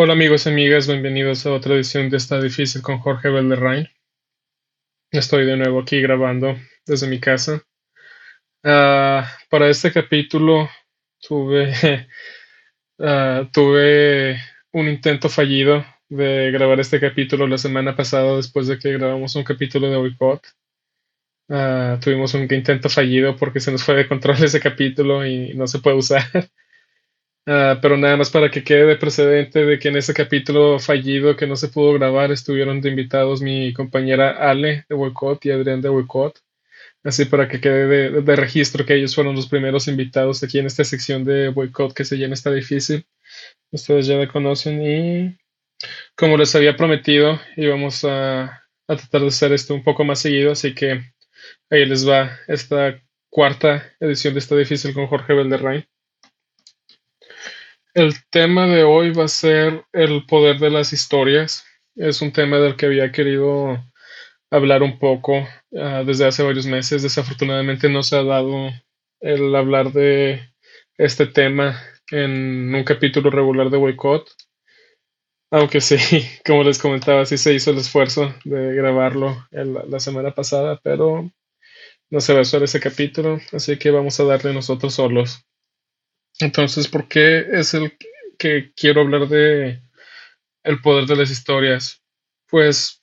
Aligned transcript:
Hola 0.00 0.12
amigos 0.12 0.46
y 0.46 0.50
amigas, 0.50 0.86
bienvenidos 0.86 1.44
a 1.44 1.52
otra 1.52 1.74
edición 1.74 2.08
de 2.08 2.18
Está 2.18 2.40
Difícil 2.40 2.82
con 2.82 3.00
Jorge 3.00 3.30
Valderrain. 3.30 3.88
Estoy 5.10 5.44
de 5.44 5.56
nuevo 5.56 5.80
aquí 5.80 6.00
grabando 6.00 6.54
desde 6.86 7.08
mi 7.08 7.18
casa. 7.18 7.64
Ah, 8.62 9.28
para 9.50 9.68
este 9.68 9.90
capítulo 9.92 10.70
tuve, 11.20 11.74
ah, 13.00 13.50
tuve 13.52 14.40
un 14.70 14.86
intento 14.86 15.28
fallido 15.28 15.84
de 16.08 16.52
grabar 16.52 16.78
este 16.78 17.00
capítulo 17.00 17.48
la 17.48 17.58
semana 17.58 17.96
pasada 17.96 18.36
después 18.36 18.68
de 18.68 18.78
que 18.78 18.92
grabamos 18.92 19.34
un 19.34 19.42
capítulo 19.42 19.90
de 19.90 19.96
boicot. 19.96 20.46
Ah, 21.48 21.98
tuvimos 22.00 22.32
un 22.34 22.42
intento 22.42 22.88
fallido 22.88 23.34
porque 23.34 23.58
se 23.58 23.72
nos 23.72 23.82
fue 23.82 23.96
de 23.96 24.06
control 24.06 24.36
ese 24.44 24.60
capítulo 24.60 25.26
y 25.26 25.54
no 25.54 25.66
se 25.66 25.80
puede 25.80 25.96
usar. 25.96 26.22
Ah, 27.46 27.78
pero 27.80 27.96
nada 27.96 28.16
más 28.16 28.30
para 28.30 28.50
que 28.50 28.62
quede 28.62 28.84
de 28.84 28.96
precedente 28.96 29.64
de 29.64 29.78
que 29.78 29.88
en 29.88 29.96
ese 29.96 30.12
capítulo 30.12 30.78
fallido 30.78 31.34
que 31.36 31.46
no 31.46 31.56
se 31.56 31.68
pudo 31.68 31.94
grabar 31.94 32.30
estuvieron 32.30 32.80
de 32.82 32.90
invitados 32.90 33.40
mi 33.40 33.72
compañera 33.72 34.30
Ale 34.50 34.84
de 34.88 34.94
Boycott 34.94 35.46
y 35.46 35.50
Adrián 35.50 35.80
de 35.80 35.88
Boycott. 35.88 36.40
Así 37.04 37.24
para 37.24 37.48
que 37.48 37.60
quede 37.60 38.10
de, 38.22 38.36
registro 38.36 38.84
que 38.84 38.94
ellos 38.94 39.14
fueron 39.14 39.34
los 39.34 39.48
primeros 39.48 39.88
invitados 39.88 40.42
aquí 40.42 40.58
en 40.58 40.66
esta 40.66 40.84
sección 40.84 41.24
de 41.24 41.48
Boycott 41.48 41.94
que 41.94 42.04
se 42.04 42.18
llama 42.18 42.34
Está 42.34 42.52
Difícil. 42.52 43.06
Ustedes 43.72 44.06
ya 44.06 44.16
la 44.16 44.28
conocen 44.28 44.82
y 44.82 45.38
como 46.16 46.36
les 46.36 46.54
había 46.54 46.76
prometido 46.76 47.40
íbamos 47.56 48.04
a, 48.04 48.44
a 48.88 48.96
tratar 48.96 49.22
de 49.22 49.28
hacer 49.28 49.52
esto 49.52 49.74
un 49.74 49.84
poco 49.84 50.04
más 50.04 50.20
seguido. 50.20 50.52
Así 50.52 50.74
que 50.74 51.02
ahí 51.70 51.86
les 51.86 52.06
va 52.08 52.38
esta 52.48 53.00
cuarta 53.30 53.92
edición 54.00 54.34
de 54.34 54.40
Está 54.40 54.56
Difícil 54.56 54.92
con 54.94 55.06
Jorge 55.06 55.34
Valderrain. 55.34 55.86
El 57.94 58.14
tema 58.30 58.66
de 58.66 58.84
hoy 58.84 59.12
va 59.12 59.24
a 59.24 59.28
ser 59.28 59.84
el 59.92 60.24
poder 60.26 60.58
de 60.58 60.70
las 60.70 60.92
historias. 60.92 61.66
Es 61.96 62.22
un 62.22 62.32
tema 62.32 62.58
del 62.58 62.76
que 62.76 62.86
había 62.86 63.12
querido 63.12 63.78
hablar 64.50 64.82
un 64.82 64.98
poco 64.98 65.46
ah, 65.76 66.02
desde 66.06 66.26
hace 66.26 66.42
varios 66.42 66.66
meses. 66.66 67.02
Desafortunadamente 67.02 67.88
no 67.88 68.02
se 68.02 68.16
ha 68.16 68.22
dado 68.22 68.70
el 69.20 69.54
hablar 69.54 69.92
de 69.92 70.40
este 70.96 71.26
tema 71.26 71.80
en 72.10 72.74
un 72.74 72.84
capítulo 72.84 73.30
regular 73.30 73.70
de 73.70 73.78
Boycott. 73.78 74.30
Aunque 75.50 75.80
sí, 75.80 75.96
como 76.46 76.62
les 76.62 76.78
comentaba, 76.78 77.24
sí 77.26 77.38
se 77.38 77.54
hizo 77.54 77.70
el 77.70 77.78
esfuerzo 77.78 78.34
de 78.44 78.74
grabarlo 78.74 79.46
la 79.50 80.00
semana 80.00 80.34
pasada, 80.34 80.80
pero 80.82 81.30
no 82.10 82.20
se 82.20 82.32
va 82.32 82.40
a 82.40 82.42
hacer 82.42 82.62
ese 82.62 82.80
capítulo, 82.80 83.38
así 83.52 83.78
que 83.78 83.90
vamos 83.90 84.18
a 84.20 84.24
darle 84.24 84.54
nosotros 84.54 84.94
solos. 84.94 85.47
Entonces, 86.40 86.88
¿por 86.88 87.08
qué 87.08 87.46
es 87.52 87.74
el 87.74 87.96
que 88.38 88.72
quiero 88.76 89.00
hablar 89.00 89.28
de 89.28 89.82
el 90.62 90.80
poder 90.80 91.06
de 91.06 91.16
las 91.16 91.30
historias? 91.30 92.02
Pues 92.48 93.02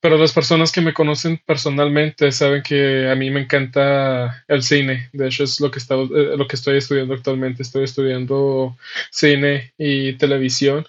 para 0.00 0.16
las 0.16 0.32
personas 0.32 0.72
que 0.72 0.80
me 0.80 0.92
conocen 0.92 1.40
personalmente 1.46 2.32
saben 2.32 2.62
que 2.62 3.08
a 3.08 3.14
mí 3.14 3.30
me 3.30 3.42
encanta 3.42 4.44
el 4.48 4.62
cine. 4.62 5.08
De 5.12 5.28
hecho, 5.28 5.44
es 5.44 5.60
lo 5.60 5.70
que, 5.70 5.78
eh, 5.78 6.36
lo 6.36 6.46
que 6.46 6.56
estoy 6.56 6.76
estudiando 6.78 7.14
actualmente. 7.14 7.62
Estoy 7.62 7.84
estudiando 7.84 8.76
cine 9.10 9.72
y 9.78 10.14
televisión. 10.14 10.86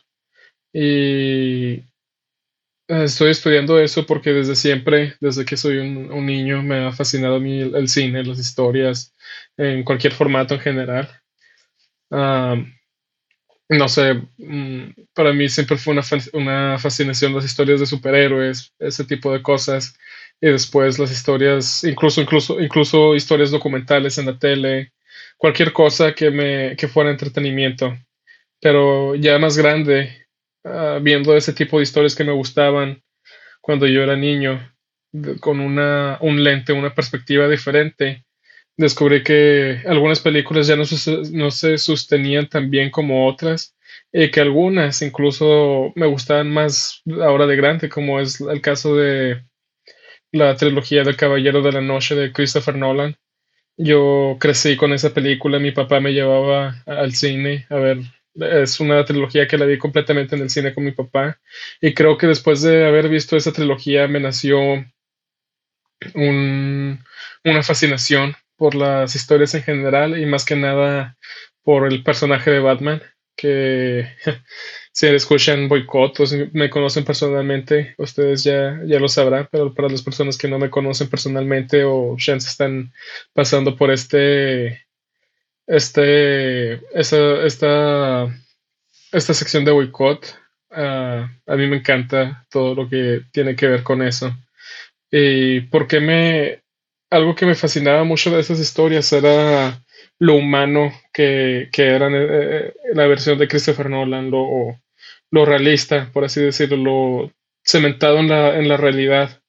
Y 0.74 1.84
estoy 2.88 3.32
estudiando 3.32 3.80
eso 3.80 4.06
porque 4.06 4.34
desde 4.34 4.56
siempre, 4.56 5.16
desde 5.22 5.46
que 5.46 5.58
soy 5.58 5.78
un, 5.78 6.26
niño, 6.26 6.64
me 6.64 6.86
ha 6.86 6.92
fascinado 6.92 7.36
a 7.36 7.40
mí 7.40 7.62
el, 7.62 7.88
cine, 7.88 8.24
las 8.24 8.40
historias, 8.40 9.14
en 9.58 9.84
cualquier 9.84 10.14
formato 10.14 10.56
en 10.56 10.62
general 10.62 11.23
no 13.70 13.88
sé, 13.90 14.14
mm, 14.38 14.94
para 15.14 15.34
mí 15.34 15.50
siempre 15.50 15.78
fue 15.78 15.94
una, 15.94 16.04
una 16.34 16.78
fascinación 16.80 17.34
las 17.34 17.46
historias 17.46 17.80
de 17.80 17.86
superhéroes, 17.86 18.74
ese 18.80 19.06
tipo 19.06 19.32
de 19.34 19.42
cosas. 19.42 19.98
Y 20.42 20.48
después 20.50 21.00
las 21.00 21.12
historias, 21.12 21.84
incluso, 21.84 22.22
incluso, 22.22 22.60
incluso 22.60 23.16
historias 23.16 23.52
documentales 23.52 24.18
en 24.18 24.26
la 24.26 24.38
tele, 24.38 24.92
cualquier 25.38 25.72
cosa 25.74 26.14
que 26.14 26.32
me, 26.32 26.76
que 26.76 26.88
fuera 26.88 27.12
entretenimiento. 27.12 27.98
Pero 28.62 29.16
ya 29.16 29.40
más 29.40 29.58
grande, 29.58 30.28
ah, 30.66 31.00
viendo 31.02 31.36
ese 31.36 31.54
tipo 31.54 31.78
de 31.78 31.84
historias 31.84 32.16
que 32.16 32.24
me 32.24 32.34
gustaban 32.34 33.02
cuando 33.62 33.88
yo 33.88 34.04
era 34.04 34.16
niño, 34.18 34.74
con 35.40 35.60
una, 35.60 36.18
un 36.22 36.44
lente, 36.44 36.74
una 36.74 36.94
perspectiva 36.94 37.48
diferente, 37.48 38.26
descubrí 38.78 39.24
que 39.24 39.82
algunas 39.86 40.20
películas 40.20 40.68
ya 40.68 40.76
no, 40.76 40.84
no 41.32 41.52
se 41.52 41.78
sostenían 41.78 42.48
tan 42.50 42.70
bien 42.70 42.90
como 42.90 43.28
otras 43.28 43.76
y 44.12 44.32
que 44.32 44.42
algunas 44.42 45.02
incluso 45.02 45.92
me 45.96 46.08
gustaban 46.08 46.52
más 46.52 47.02
ahora 47.22 47.48
de 47.48 47.56
grande, 47.56 47.90
como 47.90 48.20
es 48.20 48.42
el 48.42 48.62
caso 48.62 48.96
de 48.96 49.44
la 50.32 50.56
trilogía 50.56 51.04
del 51.04 51.18
Caballero 51.18 51.62
de 51.62 51.72
la 51.72 51.82
Noche 51.82 52.16
de 52.16 52.32
Christopher 52.32 52.76
Nolan. 52.76 53.16
Yo 53.78 54.38
crecí 54.40 54.78
con 54.78 54.94
esa 54.94 55.14
película, 55.14 55.60
mi 55.60 55.72
papá 55.72 56.00
me 56.00 56.14
llevaba 56.14 56.84
al 56.86 57.14
cine 57.14 57.66
a 57.70 57.76
ver, 57.76 57.98
es 58.36 58.80
una 58.80 59.04
trilogía 59.06 59.48
que 59.48 59.58
la 59.58 59.66
vi 59.66 59.78
completamente 59.78 60.36
en 60.36 60.44
el 60.44 60.50
cine 60.50 60.74
con 60.74 60.84
mi 60.84 60.92
papá 60.92 61.40
y 61.82 61.94
creo 61.94 62.18
que 62.18 62.28
después 62.28 62.62
de 62.62 62.86
haber 62.86 63.10
visto 63.10 63.36
esa 63.36 63.52
trilogía 63.52 64.08
me 64.08 64.20
nació 64.20 64.60
un, 66.16 67.00
una 67.44 67.64
fascinación 67.64 68.36
por 68.58 68.76
las 68.76 69.16
historias 69.16 69.54
en 69.56 69.64
general 69.64 70.18
y 70.20 70.26
más 70.26 70.46
que 70.46 70.56
nada 70.56 71.18
por 71.64 71.88
el 71.88 72.04
personaje 72.04 72.52
de 72.52 72.60
Batman, 72.60 73.02
que 73.36 74.08
si 74.92 75.08
escuchan 75.08 75.68
boicot 75.68 76.20
o 76.20 76.26
si 76.26 76.50
me 76.54 76.70
conocen 76.70 77.06
personalmente, 77.06 77.96
ustedes 77.98 78.44
ya, 78.44 78.80
ya 78.86 79.00
lo 79.00 79.08
sabrán, 79.08 79.48
pero 79.52 79.74
para 79.74 79.90
las 79.90 80.02
personas 80.02 80.38
que 80.38 80.48
no 80.48 80.60
me 80.60 80.70
conocen 80.70 81.10
personalmente 81.10 81.84
o 81.84 82.16
ya 82.18 82.36
están 82.36 82.94
pasando 83.34 83.76
por 83.76 83.92
este, 83.92 84.86
este, 85.68 86.74
esta, 86.98 87.46
esta, 87.46 88.44
esta 89.12 89.34
sección 89.34 89.66
de 89.66 89.72
boicot, 89.72 90.38
ah, 90.72 91.30
a 91.46 91.56
mí 91.56 91.68
me 91.68 91.78
encanta 91.78 92.46
todo 92.50 92.76
lo 92.76 92.90
que 92.90 93.22
tiene 93.32 93.56
que 93.56 93.68
ver 93.68 93.84
con 93.84 94.02
eso. 94.02 94.36
¿Y 95.12 95.62
por 95.62 95.88
qué 95.88 96.00
me, 96.00 96.63
algo 97.14 97.36
que 97.36 97.46
me 97.46 97.56
fascinaba 97.56 98.04
mucho 98.04 98.32
de 98.32 98.42
esas 98.42 98.60
historias 98.60 99.14
era 99.14 99.80
lo 100.20 100.36
humano 100.36 100.92
que, 101.14 101.70
que 101.72 101.84
era 101.84 102.08
eh, 102.08 102.28
eh, 102.30 102.74
la 102.94 103.06
versión 103.08 103.38
de 103.38 103.48
Christopher 103.48 103.90
Nolan, 103.90 104.32
lo, 104.32 104.80
lo 105.32 105.46
realista, 105.46 106.10
por 106.12 106.24
así 106.24 106.42
decirlo, 106.42 106.78
lo 106.78 107.32
cementado 107.64 108.18
en 108.20 108.30
la, 108.30 108.58
en 108.58 108.68
la 108.68 108.78
realidad. 108.78 109.42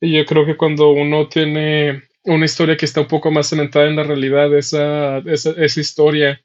Y 0.00 0.12
yo 0.12 0.24
creo 0.24 0.46
que 0.46 0.56
cuando 0.56 0.90
uno 0.90 1.28
tiene 1.28 2.04
una 2.24 2.44
historia 2.44 2.76
que 2.76 2.86
está 2.86 3.00
un 3.00 3.08
poco 3.08 3.30
más 3.30 3.48
cementada 3.48 3.86
en 3.86 3.96
la 3.96 4.04
realidad, 4.04 4.56
esa, 4.56 5.18
esa, 5.18 5.50
esa 5.50 5.80
historia 5.80 6.40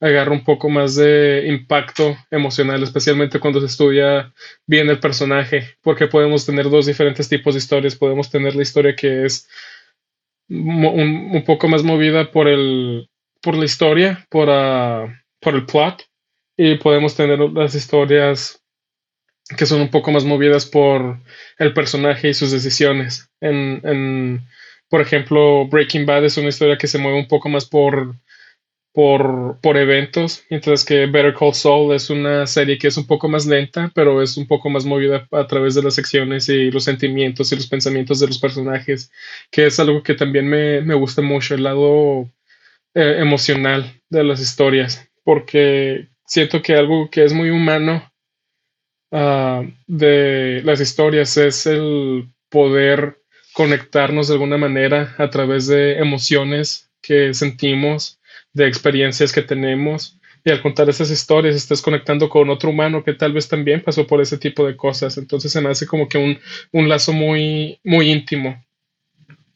agarra 0.00 0.32
un 0.32 0.42
poco 0.44 0.68
más 0.70 0.96
de 0.96 1.44
impacto 1.46 2.16
emocional, 2.30 2.82
especialmente 2.82 3.38
cuando 3.38 3.60
se 3.60 3.66
estudia 3.66 4.32
bien 4.66 4.88
el 4.88 4.98
personaje, 4.98 5.76
porque 5.82 6.06
podemos 6.06 6.46
tener 6.46 6.68
dos 6.68 6.86
diferentes 6.86 7.28
tipos 7.28 7.54
de 7.54 7.58
historias. 7.58 7.94
Podemos 7.94 8.30
tener 8.30 8.56
la 8.56 8.62
historia 8.62 8.96
que 8.96 9.26
es 9.26 9.46
un, 10.50 11.42
poco 11.46 11.68
más 11.68 11.82
movida 11.82 12.30
por 12.30 12.48
el 12.48 13.08
por 13.42 13.56
la 13.56 13.64
historia, 13.64 14.26
por, 14.28 14.48
uh, 14.48 15.10
por 15.40 15.54
el 15.54 15.64
plot, 15.64 16.04
y 16.56 16.74
podemos 16.74 17.16
tener 17.16 17.38
las 17.38 17.74
historias 17.74 18.62
que 19.56 19.64
son 19.64 19.80
un 19.80 19.90
poco 19.90 20.12
más 20.12 20.24
movidas 20.24 20.66
por 20.66 21.18
el 21.58 21.72
personaje 21.72 22.28
y 22.28 22.34
sus 22.34 22.50
decisiones. 22.50 23.30
En, 23.40 23.80
en, 23.82 24.46
por 24.90 25.00
ejemplo, 25.00 25.66
Breaking 25.66 26.04
Bad 26.04 26.26
es 26.26 26.36
una 26.36 26.50
historia 26.50 26.76
que 26.76 26.86
se 26.86 26.98
mueve 26.98 27.18
un 27.18 27.28
poco 27.28 27.48
más 27.48 27.64
por 27.64 28.14
por, 28.92 29.58
por 29.60 29.76
eventos, 29.76 30.44
mientras 30.50 30.84
que 30.84 31.06
Better 31.06 31.34
Call 31.34 31.54
Saul 31.54 31.94
es 31.94 32.10
una 32.10 32.46
serie 32.46 32.78
que 32.78 32.88
es 32.88 32.96
un 32.96 33.06
poco 33.06 33.28
más 33.28 33.46
lenta, 33.46 33.90
pero 33.94 34.20
es 34.20 34.36
un 34.36 34.46
poco 34.46 34.68
más 34.68 34.84
movida 34.84 35.28
a 35.30 35.46
través 35.46 35.74
de 35.74 35.82
las 35.82 35.94
secciones 35.94 36.48
y 36.48 36.70
los 36.70 36.84
sentimientos 36.84 37.52
y 37.52 37.56
los 37.56 37.68
pensamientos 37.68 38.18
de 38.18 38.26
los 38.26 38.38
personajes, 38.38 39.12
que 39.50 39.66
es 39.66 39.78
algo 39.78 40.02
que 40.02 40.14
también 40.14 40.48
me, 40.48 40.80
me 40.80 40.94
gusta 40.94 41.22
mucho, 41.22 41.54
el 41.54 41.62
lado 41.62 42.28
eh, 42.94 43.16
emocional 43.18 44.02
de 44.08 44.24
las 44.24 44.40
historias, 44.40 45.08
porque 45.22 46.08
siento 46.26 46.60
que 46.62 46.74
algo 46.74 47.08
que 47.10 47.24
es 47.24 47.32
muy 47.32 47.50
humano 47.50 48.12
uh, 49.12 49.70
de 49.86 50.62
las 50.64 50.80
historias 50.80 51.36
es 51.36 51.66
el 51.66 52.28
poder 52.48 53.20
conectarnos 53.52 54.28
de 54.28 54.34
alguna 54.34 54.58
manera 54.58 55.14
a 55.18 55.30
través 55.30 55.66
de 55.66 55.98
emociones 55.98 56.90
que 57.02 57.34
sentimos 57.34 58.19
de 58.52 58.66
experiencias 58.66 59.32
que 59.32 59.42
tenemos 59.42 60.18
y 60.44 60.50
al 60.50 60.62
contar 60.62 60.88
esas 60.88 61.10
historias 61.10 61.54
estás 61.56 61.82
conectando 61.82 62.28
con 62.28 62.48
otro 62.50 62.70
humano 62.70 63.04
que 63.04 63.14
tal 63.14 63.32
vez 63.32 63.48
también 63.48 63.82
pasó 63.82 64.06
por 64.06 64.20
ese 64.20 64.38
tipo 64.38 64.66
de 64.66 64.76
cosas. 64.76 65.18
Entonces 65.18 65.52
se 65.52 65.60
me 65.60 65.70
hace 65.70 65.86
como 65.86 66.08
que 66.08 66.18
un, 66.18 66.38
un 66.72 66.88
lazo 66.88 67.12
muy, 67.12 67.78
muy 67.84 68.10
íntimo. 68.10 68.62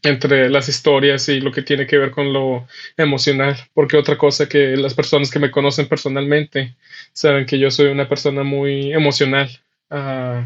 entre 0.02 0.50
las 0.50 0.68
historias 0.68 1.28
y 1.30 1.40
lo 1.40 1.50
que 1.50 1.62
tiene 1.62 1.86
que 1.86 1.96
ver 1.98 2.10
con 2.10 2.32
lo 2.32 2.66
emocional, 2.96 3.56
porque 3.72 3.96
otra 3.96 4.18
cosa 4.18 4.48
que 4.48 4.76
las 4.76 4.92
personas 4.94 5.30
que 5.30 5.38
me 5.38 5.50
conocen 5.50 5.88
personalmente 5.88 6.76
saben 7.12 7.46
que 7.46 7.58
yo 7.58 7.70
soy 7.70 7.86
una 7.86 8.06
persona 8.08 8.42
muy 8.42 8.92
emocional 8.92 9.48
uh, 9.90 10.44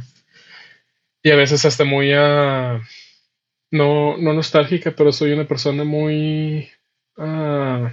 y 1.22 1.30
a 1.30 1.36
veces 1.36 1.64
hasta 1.64 1.84
muy, 1.84 2.12
uh, 2.14 2.80
no, 3.70 4.16
no 4.18 4.32
nostálgica, 4.32 4.92
pero 4.92 5.12
soy 5.12 5.32
una 5.32 5.46
persona 5.46 5.84
muy... 5.84 6.68
Uh, 7.16 7.88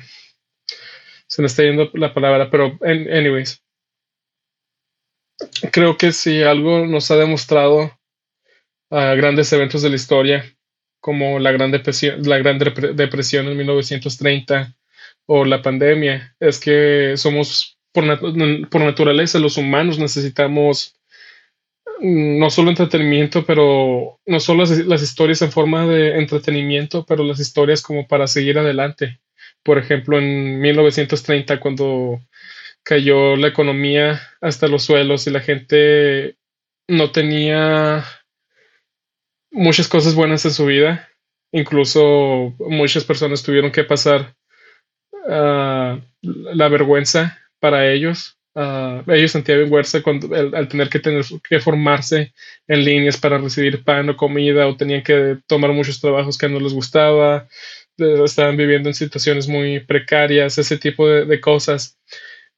se 1.36 1.42
me 1.42 1.48
está 1.48 1.64
yendo 1.64 1.90
la 1.96 2.14
palabra, 2.14 2.50
pero 2.50 2.80
anyways, 2.82 3.62
creo 5.70 5.98
que 5.98 6.14
si 6.14 6.44
algo 6.44 6.86
nos 6.86 7.12
ha 7.12 7.18
demostrado 7.18 7.92
a 8.90 9.16
grandes 9.16 9.52
eventos 9.52 9.82
de 9.82 9.90
la 9.90 9.98
historia, 9.98 10.46
como 11.02 11.38
la 11.40 11.52
Gran 11.52 11.72
Depresión, 11.72 12.22
la 12.24 12.38
Gran 12.38 12.58
Depresión 12.58 13.50
en 13.50 13.58
1930 13.58 14.78
o 15.26 15.44
la 15.44 15.62
pandemia, 15.62 16.38
es 16.40 16.58
que 16.58 17.18
somos, 17.18 17.78
por, 17.92 18.06
por 18.70 18.82
naturaleza, 18.82 19.38
los 19.38 19.58
humanos 19.58 20.00
necesitamos 20.00 20.96
mm, 22.00 22.40
no 22.40 22.50
solo 22.50 22.70
entretenimiento, 22.70 23.46
pero 23.46 24.22
no 24.26 24.40
solo 24.40 24.64
las, 24.64 25.02
historias 25.02 25.42
en 25.42 25.52
forma 25.52 25.86
de 25.86 26.18
entretenimiento, 26.18 27.06
pero 27.06 27.26
las 27.26 27.42
historias 27.42 27.82
como 27.82 28.08
para 28.08 28.26
seguir 28.26 28.58
adelante. 28.58 29.20
Por 29.66 29.80
ejemplo, 29.80 30.20
en 30.20 30.62
1930, 30.62 31.60
cuando 31.60 32.22
cayó 32.84 33.36
la 33.36 33.48
economía 33.48 34.22
hasta 34.40 34.68
los 34.68 34.84
suelos 34.84 35.26
y 35.26 35.32
la 35.32 35.40
gente 35.40 36.38
no 36.88 37.12
tenía 37.12 38.06
muchas 39.52 39.88
cosas 39.88 40.14
buenas 40.14 40.46
en 40.46 40.52
su 40.52 40.68
vida. 40.68 41.10
Incluso 41.52 42.54
muchas 42.60 43.06
personas 43.06 43.42
tuvieron 43.42 43.72
que 43.72 43.84
pasar 43.84 44.36
uh, 45.12 46.00
la 46.22 46.70
vergüenza 46.70 47.40
para 47.60 47.92
ellos. 47.92 48.38
Uh, 48.54 49.02
ellos 49.12 49.32
sentían 49.32 49.60
vergüenza 49.60 50.04
cuando, 50.04 50.34
al, 50.36 50.68
tener 50.68 50.90
que 50.90 51.00
tener 51.00 51.26
que 51.50 51.60
formarse 51.60 52.34
en 52.68 52.86
líneas 52.86 53.18
para 53.18 53.40
recibir 53.40 53.84
pan 53.84 54.10
o 54.10 54.16
comida 54.16 54.68
o 54.68 54.78
tenían 54.78 55.02
que 55.02 55.40
tomar 55.48 55.72
muchos 55.74 56.00
trabajos 56.00 56.38
que 56.38 56.48
no 56.48 56.60
les 56.60 56.74
gustaba, 56.74 57.48
estaban 57.98 58.58
viviendo 58.58 58.90
en 58.90 58.96
situaciones 58.96 59.48
muy 59.48 59.80
precarias, 59.80 60.58
ese 60.58 60.78
tipo 60.78 61.08
de, 61.08 61.26
de 61.26 61.42
cosas. 61.42 61.98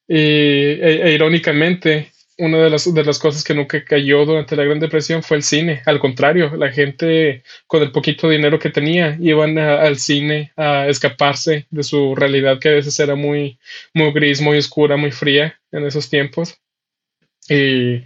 Y 0.08 0.16
e, 0.18 1.02
e 1.04 1.14
irónicamente, 1.14 2.12
una 2.38 2.60
de 2.60 2.70
las, 2.70 2.94
de 2.94 3.04
las 3.04 3.20
cosas 3.20 3.44
que 3.44 3.54
nunca 3.54 3.84
cayó 3.84 4.26
durante 4.26 4.56
la 4.56 4.64
Gran 4.64 4.80
Depresión 4.80 5.24
fue 5.24 5.38
el 5.38 5.44
cine. 5.44 5.82
Al 5.86 6.00
contrario, 6.00 6.56
la 6.56 6.72
gente 6.72 7.44
con 7.66 7.82
el 7.82 7.92
poquito 7.92 8.30
dinero 8.30 8.60
que 8.60 8.70
tenía 8.70 9.18
iban 9.20 9.58
al 9.58 9.98
cine 9.98 10.54
a 10.56 10.88
escaparse 10.88 11.68
de 11.70 11.84
su 11.84 12.16
realidad 12.16 12.60
que 12.60 12.70
a 12.70 12.74
veces 12.74 13.00
era 13.00 13.16
muy, 13.16 13.60
muy 13.94 14.12
gris, 14.12 14.42
muy 14.42 14.58
oscura, 14.58 14.98
muy 14.98 15.12
fría 15.12 15.60
en 15.72 15.86
esos 15.86 16.10
tiempos. 16.10 16.60
Y 17.50 18.04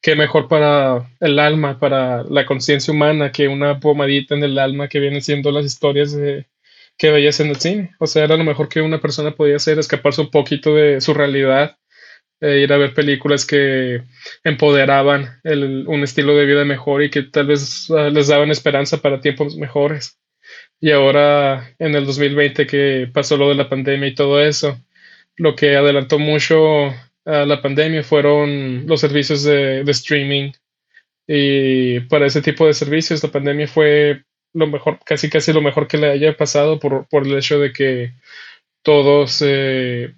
qué 0.00 0.16
mejor 0.16 0.48
para 0.48 1.10
el 1.20 1.38
alma, 1.38 1.78
para 1.78 2.22
la 2.24 2.46
conciencia 2.46 2.94
humana, 2.94 3.32
que 3.32 3.48
una 3.48 3.78
pomadita 3.80 4.34
en 4.34 4.44
el 4.44 4.58
alma 4.58 4.88
que 4.88 5.00
vienen 5.00 5.22
siendo 5.22 5.50
las 5.50 5.66
historias 5.66 6.12
de, 6.12 6.46
que 6.98 7.10
veías 7.10 7.40
en 7.40 7.48
el 7.48 7.56
cine. 7.56 7.94
O 7.98 8.06
sea, 8.06 8.24
era 8.24 8.36
lo 8.36 8.44
mejor 8.44 8.68
que 8.68 8.80
una 8.80 9.00
persona 9.00 9.32
podía 9.32 9.56
hacer, 9.56 9.78
escaparse 9.78 10.20
un 10.20 10.30
poquito 10.30 10.74
de 10.74 11.00
su 11.00 11.14
realidad 11.14 11.76
eh, 12.40 12.60
ir 12.60 12.72
a 12.72 12.76
ver 12.76 12.92
películas 12.92 13.46
que 13.46 14.02
empoderaban 14.44 15.40
un 15.44 16.02
estilo 16.02 16.36
de 16.36 16.44
vida 16.44 16.66
mejor 16.66 17.02
y 17.02 17.10
que 17.10 17.22
tal 17.22 17.46
vez 17.46 17.90
ah, 17.90 18.10
les 18.10 18.28
daban 18.28 18.50
esperanza 18.50 18.98
para 18.98 19.20
tiempos 19.20 19.56
mejores. 19.56 20.18
Y 20.80 20.90
ahora, 20.90 21.74
en 21.78 21.94
el 21.94 22.04
2020 22.04 22.66
que 22.66 23.08
pasó 23.12 23.38
lo 23.38 23.48
de 23.48 23.54
la 23.54 23.70
pandemia 23.70 24.08
y 24.08 24.14
todo 24.14 24.40
eso, 24.42 24.78
lo 25.36 25.56
que 25.56 25.76
adelantó 25.76 26.18
mucho 26.18 26.88
a 27.24 27.46
la 27.46 27.62
pandemia 27.62 28.02
fueron 28.02 28.86
los 28.86 29.00
servicios 29.00 29.42
de, 29.44 29.80
streaming. 29.88 30.52
Y 31.26 32.00
para 32.00 32.26
ese 32.26 32.42
tipo 32.42 32.66
de 32.66 32.74
servicios, 32.74 33.22
la 33.22 33.30
pandemia 33.30 33.66
fue 33.66 34.24
lo 34.56 34.66
mejor, 34.66 34.98
casi 35.04 35.28
casi 35.28 35.52
lo 35.52 35.60
mejor 35.60 35.86
que 35.86 35.98
le 35.98 36.10
haya 36.10 36.36
pasado 36.36 36.78
por, 36.78 37.06
por 37.08 37.26
el 37.26 37.36
hecho 37.36 37.60
de 37.60 37.72
que 37.72 38.14
todos 38.82 39.42
eh, 39.44 40.14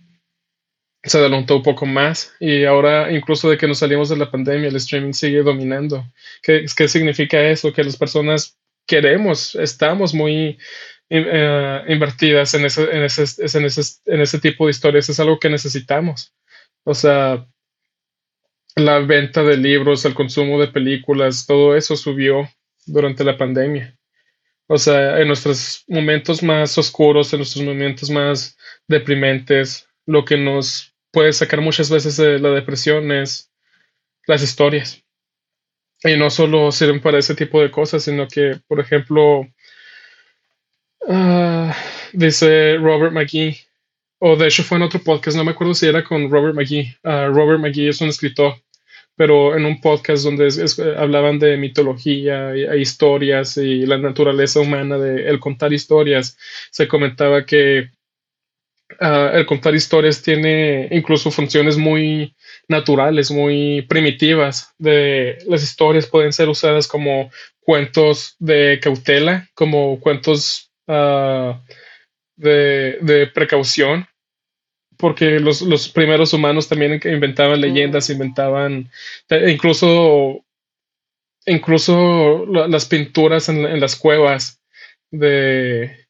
se 1.02 1.19
adelantó 1.19 1.56
un 1.56 1.62
poco 1.62 1.87
más 1.87 2.35
y 2.38 2.64
ahora 2.64 3.11
incluso 3.12 3.50
de 3.50 3.58
que 3.58 3.67
nos 3.67 3.79
salimos 3.79 4.08
de 4.08 4.17
la 4.17 4.31
pandemia 4.31 4.69
el 4.69 4.76
streaming 4.76 5.12
sigue 5.12 5.43
dominando. 5.43 6.06
¿Qué, 6.43 6.67
qué 6.76 6.87
significa 6.87 7.40
eso? 7.43 7.73
Que 7.73 7.82
las 7.82 7.96
personas 7.96 8.56
queremos, 8.87 9.56
estamos 9.56 10.14
muy 10.14 10.58
eh, 11.11 11.84
invertidas 11.88 12.55
en 12.55 12.67
ese, 12.67 12.84
en, 12.84 13.02
ese, 13.02 13.23
en, 13.58 13.64
ese, 13.64 13.82
en 14.06 14.20
ese 14.20 14.38
tipo 14.38 14.67
de 14.67 14.70
historias, 14.70 15.08
es 15.08 15.19
algo 15.19 15.41
que 15.41 15.50
necesitamos. 15.50 16.32
O 16.84 16.94
sea, 16.94 17.44
la 18.76 19.00
venta 19.00 19.43
de 19.43 19.56
libros, 19.56 20.05
el 20.05 20.14
consumo 20.14 20.61
de 20.61 20.69
películas, 20.69 21.44
todo 21.46 21.75
eso 21.75 21.96
subió 21.96 22.49
durante 22.87 23.25
la 23.25 23.37
pandemia. 23.37 23.98
O 24.69 24.76
sea, 24.76 25.19
en 25.19 25.26
nuestros 25.26 25.85
momentos 25.88 26.43
más 26.43 26.76
oscuros, 26.76 27.32
en 27.32 27.38
nuestros 27.38 27.65
momentos 27.65 28.11
más 28.11 28.56
deprimentes, 28.87 29.88
lo 30.05 30.25
que 30.26 30.37
nos 30.37 30.94
puede 31.11 31.32
sacar 31.32 31.62
muchas 31.62 31.91
veces 31.91 32.19
de 32.19 32.38
la 32.38 32.50
depresión 32.50 33.11
es 33.11 33.50
las 34.26 34.43
historias. 34.43 35.03
Y 36.05 36.17
no 36.17 36.29
solo 36.29 36.70
sirven 36.70 37.00
para 37.00 37.19
ese 37.19 37.35
tipo 37.35 37.62
de 37.62 37.70
cosas, 37.70 38.05
sino 38.05 38.29
que, 38.29 38.61
por 38.69 38.79
ejemplo, 38.79 39.49
ah, 41.09 41.75
dice 42.12 42.76
Robert 42.76 43.15
McGee, 43.15 43.59
o 44.19 44.37
de 44.37 44.49
hecho 44.49 44.62
fue 44.65 44.76
en 44.76 44.82
otro 44.82 45.00
podcast, 45.00 45.37
no 45.37 45.44
me 45.44 45.53
acuerdo 45.53 45.73
si 45.75 45.87
era 45.87 46.05
con 46.05 46.31
Robert 46.31 46.55
McGee. 46.55 46.94
Ah, 47.03 47.26
Robert 47.32 47.59
McGee 47.59 47.88
es 47.88 48.00
un 48.03 48.09
escritor, 48.09 48.62
pero 49.19 49.55
en 49.55 49.67
un 49.67 49.81
podcast 49.82 50.25
donde 50.25 50.49
hablaban 50.97 51.38
de 51.38 51.59
mitología 51.59 52.55
e 52.55 52.79
historias 52.79 53.59
y 53.59 53.85
la 53.85 53.99
naturaleza 53.99 54.61
humana 54.61 54.97
de 54.97 55.29
el 55.29 55.38
contar 55.38 55.75
historias, 55.75 56.38
se 56.70 56.88
comentaba 56.88 57.44
que 57.44 57.91
Ah, 59.00 59.31
el 59.35 59.44
contar 59.44 59.75
historias 59.75 60.23
tiene 60.23 60.88
incluso 60.91 61.31
funciones 61.31 61.76
muy 61.76 62.35
naturales, 62.69 63.31
muy 63.31 63.82
primitivas. 63.82 64.75
De, 64.79 65.38
las 65.47 65.62
historias 65.62 66.06
pueden 66.06 66.32
ser 66.32 66.49
usadas 66.49 66.88
como 66.88 67.31
cuentos 67.61 68.35
de 68.38 68.81
cautela, 68.82 69.49
como 69.55 70.00
cuentos 70.00 70.73
ah, 70.87 71.62
de, 72.37 73.31
precaución, 73.35 74.06
porque 74.99 75.39
los, 75.41 75.89
primeros 75.89 76.33
humanos 76.33 76.69
también 76.69 77.00
inventaban 77.05 77.61
leyendas, 77.61 78.11
inventaban 78.11 78.91
incluso, 79.47 80.45
incluso 81.46 82.44
las 82.46 82.84
pinturas 82.87 83.49
en, 83.49 83.81
las 83.81 83.96
cuevas 83.96 84.61
de, 85.11 86.06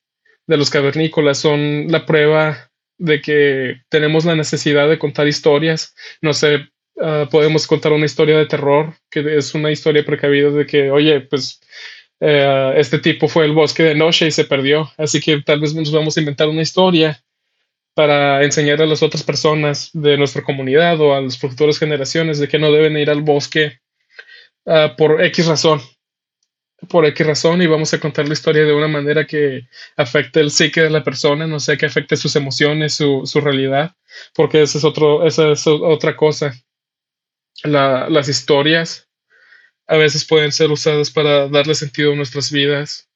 de 0.47 0.57
los 0.57 0.71
cavernícolas 0.71 1.39
son 1.39 1.87
la 1.89 2.07
prueba 2.07 2.71
de 2.97 3.21
que 3.21 3.83
tenemos 3.91 4.25
la 4.25 4.35
necesidad 4.35 4.89
de 4.89 4.99
contar 4.99 5.29
historias. 5.29 5.95
No 6.23 6.33
sé, 6.33 6.69
ah, 7.01 7.29
podemos 7.31 7.67
contar 7.67 7.93
una 7.93 8.07
historia 8.07 8.39
de 8.39 8.47
terror, 8.47 8.95
que 9.11 9.37
es 9.37 9.55
una 9.55 9.71
historia 9.71 10.05
precavida 10.05 10.51
de 10.51 10.67
que, 10.67 10.91
oye, 10.91 11.21
pues 11.21 11.61
eh, 12.21 12.73
este 12.77 12.99
tipo 12.99 13.29
fue 13.29 13.45
el 13.45 13.53
bosque 13.53 13.83
de 13.85 13.95
noche 13.95 14.27
y 14.27 14.31
se 14.31 14.45
perdió, 14.45 14.91
así 14.97 15.21
que 15.21 15.41
tal 15.43 15.61
vez 15.61 15.75
nos 15.75 15.93
vamos 15.93 16.17
a 16.17 16.21
inventar 16.21 16.49
una 16.49 16.63
historia 16.63 17.23
para 17.99 18.45
enseñar 18.45 18.81
a 18.81 18.87
las 18.87 19.03
otras 19.03 19.25
personas 19.25 19.91
de 19.93 20.17
nuestra 20.17 20.45
comunidad 20.45 21.01
o 21.01 21.17
a 21.17 21.21
las 21.21 21.37
futuras 21.37 21.81
generaciones 21.81 22.39
de 22.39 22.47
que 22.47 22.61
no 22.61 22.71
deben 22.71 22.97
ir 22.97 23.11
al 23.11 23.23
bosque 23.23 23.81
ah, 24.67 24.95
por 24.97 25.21
X 25.25 25.47
razón 25.49 25.81
por 26.89 27.07
X 27.07 27.27
razón 27.27 27.61
y 27.61 27.67
vamos 27.67 27.93
a 27.93 27.99
contar 27.99 28.29
la 28.29 28.35
historia 28.35 28.65
de 28.65 28.73
una 28.73 28.87
manera 28.87 29.27
que 29.27 29.67
afecte 29.97 30.39
el 30.39 30.53
psique 30.53 30.81
de 30.81 30.91
la 30.91 31.03
persona, 31.03 31.49
no 31.49 31.59
sé, 31.59 31.77
que 31.77 31.87
afecte 31.87 32.17
sus 32.17 32.37
emociones, 32.37 32.95
su, 32.95 33.23
su 33.25 33.41
realidad, 33.41 33.97
porque 34.33 34.63
esa 34.63 34.79
es, 34.79 34.85
otro, 34.85 35.27
esa 35.27 35.51
es 35.51 35.67
otra 35.67 36.15
cosa. 36.15 36.55
La, 37.65 38.09
las 38.09 38.29
historias 38.29 39.09
a 39.89 39.97
veces 39.97 40.25
pueden 40.25 40.53
ser 40.53 40.71
usadas 40.71 41.11
para 41.11 41.49
darle 41.49 41.75
sentido 41.75 42.13
a 42.13 42.15
nuestras 42.15 42.53
vidas. 42.53 43.09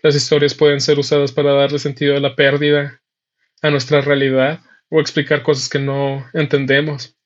Las 0.00 0.14
historias 0.14 0.54
pueden 0.54 0.80
ser 0.80 1.00
usadas 1.00 1.32
para 1.32 1.54
darle 1.54 1.80
sentido 1.80 2.16
a 2.16 2.20
la 2.20 2.36
pérdida, 2.36 3.01
a 3.62 3.70
nuestra 3.70 4.00
realidad 4.00 4.60
o 4.90 5.00
explicar 5.00 5.42
cosas 5.42 5.68
que 5.68 5.78
no 5.78 6.26
entendemos 6.34 7.16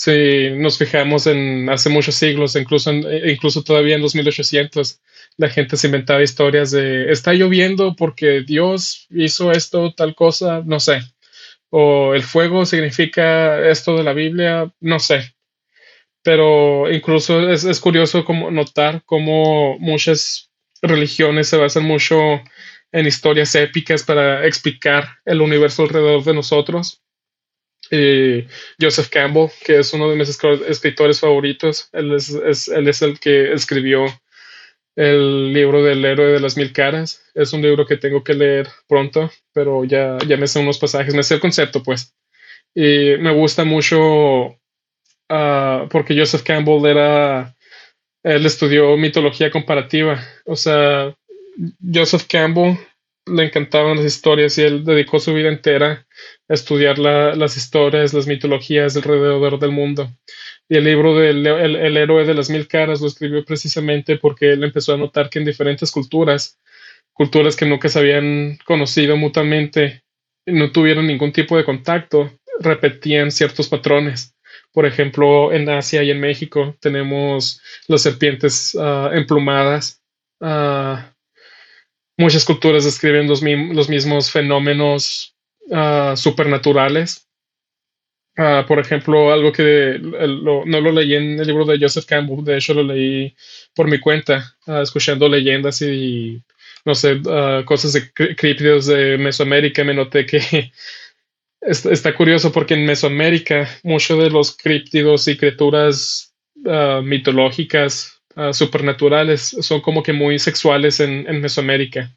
si 0.00 0.48
nos 0.56 0.78
fijamos 0.78 1.26
en 1.26 1.68
hace 1.68 1.90
muchos 1.90 2.14
siglos, 2.14 2.56
incluso, 2.56 2.90
incluso 2.90 3.62
todavía 3.62 3.96
en 3.96 4.00
los 4.00 4.14
1800, 4.14 4.98
la 5.36 5.50
gente 5.50 5.76
se 5.76 5.88
inventaba 5.88 6.22
historias 6.22 6.70
de 6.70 7.12
está 7.12 7.34
lloviendo 7.34 7.94
porque 7.94 8.40
Dios 8.40 9.06
hizo 9.10 9.52
esto, 9.52 9.92
tal 9.92 10.14
cosa, 10.14 10.62
no 10.64 10.80
sé. 10.80 11.02
O 11.68 12.14
el 12.14 12.22
fuego 12.22 12.64
significa 12.64 13.68
esto 13.68 13.94
de 13.98 14.04
la 14.04 14.14
Biblia, 14.14 14.72
no 14.80 14.98
sé. 15.00 15.34
Pero 16.22 16.90
incluso 16.90 17.50
es, 17.50 17.78
curioso 17.80 18.24
como 18.24 18.50
notar 18.50 19.02
cómo 19.04 19.78
muchas 19.78 20.50
religiones 20.80 21.48
se 21.48 21.58
basan 21.58 21.84
mucho 21.84 22.42
en 22.92 23.06
historias 23.06 23.54
épicas 23.54 24.02
para 24.02 24.46
explicar 24.46 25.18
el 25.24 25.40
universo 25.40 25.82
alrededor 25.82 26.24
de 26.24 26.34
nosotros. 26.34 27.02
Joseph 28.80 29.08
Campbell, 29.08 29.48
que 29.64 29.78
es 29.78 29.92
uno 29.92 30.08
de 30.10 30.16
mis 30.16 30.28
escritores 30.28 31.20
favoritos, 31.20 31.88
él 31.92 32.12
es, 32.12 32.68
él 32.68 32.88
es 32.88 33.02
el 33.02 33.18
que 33.18 33.52
escribió 33.52 34.06
el 34.96 35.52
libro 35.52 35.82
del 35.82 36.04
héroe 36.04 36.32
de 36.32 36.40
las 36.40 36.56
mil 36.56 36.72
caras. 36.72 37.22
Es 37.34 37.52
un 37.52 37.62
libro 37.62 37.86
que 37.86 37.96
tengo 37.96 38.22
que 38.22 38.34
leer 38.34 38.68
pronto, 38.86 39.30
pero 39.52 39.84
ya, 39.84 40.18
ya 40.26 40.36
me 40.36 40.46
sé 40.46 40.58
unos 40.60 40.78
pasajes, 40.78 41.14
me 41.14 41.22
sé 41.22 41.34
el 41.34 41.40
concepto, 41.40 41.82
pues. 41.82 42.14
Y 42.74 43.16
me 43.18 43.32
gusta 43.32 43.64
mucho 43.64 44.56
ah, 45.28 45.86
porque 45.90 46.16
Joseph 46.16 46.42
Campbell 46.42 46.86
era, 46.86 47.56
él 48.22 48.46
estudió 48.46 48.96
mitología 48.96 49.50
comparativa. 49.50 50.22
O 50.44 50.56
sea, 50.56 51.14
Joseph 51.82 52.26
Campbell 52.28 52.76
le 53.26 53.44
encantaban 53.44 53.96
las 53.96 54.06
historias 54.06 54.56
y 54.58 54.62
él 54.62 54.84
dedicó 54.84 55.20
su 55.20 55.32
vida 55.34 55.48
entera 55.48 56.06
a 56.48 56.54
estudiar 56.54 56.98
las 56.98 57.56
historias, 57.56 58.12
las 58.12 58.26
mitologías 58.26 58.96
alrededor 58.96 59.58
del 59.58 59.70
mundo. 59.70 60.10
Y 60.68 60.76
el 60.76 60.84
libro 60.84 61.16
del 61.16 61.46
el, 61.46 61.96
héroe 61.96 62.24
de 62.24 62.34
las 62.34 62.50
mil 62.50 62.66
caras 62.68 63.00
lo 63.00 63.08
escribió 63.08 63.44
precisamente 63.44 64.16
porque 64.16 64.52
él 64.52 64.64
empezó 64.64 64.94
a 64.94 64.96
notar 64.96 65.28
que 65.28 65.38
en 65.38 65.44
diferentes 65.44 65.90
culturas, 65.90 66.58
culturas 67.12 67.56
que 67.56 67.66
nunca 67.66 67.88
se 67.88 67.98
habían 67.98 68.58
conocido 68.64 69.16
mutuamente, 69.16 70.02
no 70.46 70.70
tuvieron 70.72 71.06
ningún 71.06 71.32
tipo 71.32 71.56
de 71.56 71.64
contacto, 71.64 72.30
repetían 72.60 73.30
ciertos 73.30 73.68
patrones. 73.68 74.34
Por 74.72 74.86
ejemplo, 74.86 75.52
en 75.52 75.68
Asia 75.68 76.02
y 76.02 76.10
en 76.10 76.20
México 76.20 76.76
tenemos 76.80 77.60
las 77.88 78.02
serpientes 78.02 78.76
ah, 78.78 79.10
emplumadas. 79.12 80.00
Ah, 80.40 81.12
muchas 82.20 82.44
culturas 82.44 82.84
describen 82.84 83.26
los, 83.26 83.42
los 83.42 83.88
mismos 83.88 84.30
fenómenos 84.30 85.34
uh, 85.70 86.16
supernaturales 86.16 87.30
Ah, 88.42 88.64
por 88.66 88.78
ejemplo, 88.78 89.32
algo 89.32 89.52
que 89.52 89.98
no 90.00 90.80
lo 90.80 90.92
leí 90.92 91.14
en 91.14 91.38
el 91.38 91.46
libro 91.46 91.66
de 91.66 91.78
Joseph 91.78 92.06
Campbell, 92.06 92.44
de 92.44 92.56
hecho 92.56 92.72
lo 92.72 92.82
leí 92.82 93.34
por 93.74 93.86
mi 93.86 93.98
cuenta, 93.98 94.56
ah, 94.66 94.80
escuchando 94.82 95.28
leyendas 95.28 95.82
y, 95.82 96.42
no 96.86 96.94
sé, 96.94 97.20
ah, 97.28 97.62
cosas 97.66 97.92
de 97.92 98.10
críptidos 98.12 98.86
de 98.86 99.18
Mesoamérica. 99.18 99.84
Me 99.84 99.92
noté 99.94 100.24
que 100.26 100.40
está, 101.60 102.14
curioso 102.14 102.50
porque 102.50 102.74
en 102.74 102.86
Mesoamérica 102.86 103.68
muchos 103.82 104.18
de 104.18 104.30
los 104.30 104.56
críptidos 104.56 105.28
y 105.28 105.36
criaturas 105.36 106.34
mitológicas, 107.02 108.19
supernaturales, 108.52 109.56
son 109.60 109.80
como 109.80 110.02
que 110.02 110.12
muy 110.12 110.38
sexuales 110.38 111.00
en, 111.00 111.40
Mesoamérica. 111.40 112.16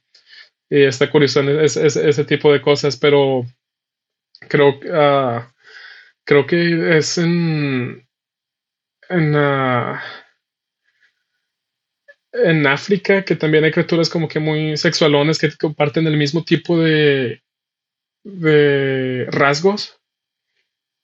Y 0.70 0.84
está 0.84 1.10
curioso 1.10 1.42
ese 1.42 2.26
tipo 2.26 2.52
de 2.52 2.62
cosas, 2.62 2.98
pero 2.98 3.46
creo 4.50 4.80
que 4.80 4.90
creo 6.26 6.48
que 6.48 6.98
es 6.98 7.18
en, 7.18 8.08
en, 9.10 9.36
en 12.34 12.68
África 12.68 13.24
que 13.24 13.36
también 13.36 13.64
hay 13.64 13.72
criaturas 13.72 14.10
como 14.10 14.28
que 14.28 14.40
muy 14.40 14.78
sexualones 14.78 15.38
que 15.38 15.52
comparten 15.56 16.08
el 16.08 16.18
mismo 16.18 16.44
tipo 16.44 16.80
de, 16.80 17.44
de 18.24 19.26
rasgos. 19.30 20.00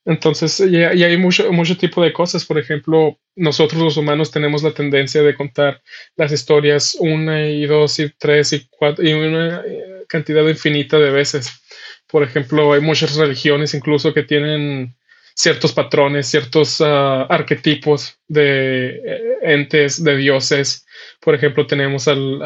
Entonces, 0.05 0.59
y, 0.61 0.77
hay 0.77 1.17
mucho, 1.17 1.51
mucho 1.51 1.77
tipo 1.77 2.01
de 2.01 2.13
cosas. 2.13 2.45
Por 2.45 2.57
ejemplo, 2.57 3.19
nosotros 3.39 3.81
los 3.81 3.97
humanos 3.97 4.31
tenemos 4.31 4.63
la 4.63 4.71
tendencia 4.71 5.23
de 5.23 5.33
contar 5.33 5.81
las 6.15 6.31
historias 6.31 6.95
una 6.99 7.47
y 7.47 7.65
dos 7.65 7.97
y 7.99 8.09
tres 8.17 8.53
y 8.53 8.67
cuatro 8.69 9.03
y 9.03 9.13
una 9.13 9.63
eh, 9.65 10.03
cantidad 10.07 10.45
infinita 10.47 10.99
de 10.99 11.09
veces. 11.09 11.61
Por 12.07 12.23
ejemplo, 12.23 12.73
hay 12.73 12.81
muchas 12.81 13.15
religiones 13.15 13.73
incluso 13.73 14.13
que 14.13 14.23
tienen 14.23 14.95
ciertos 15.39 15.71
patrones, 15.71 16.27
ciertos 16.27 16.81
ah, 16.81 17.25
arquetipos 17.29 18.19
de 18.27 18.89
eh, 19.05 19.21
entes, 19.41 20.03
de 20.03 20.17
dioses. 20.17 20.85
Por 21.21 21.33
ejemplo, 21.33 21.65
tenemos 21.65 22.09
al, 22.09 22.41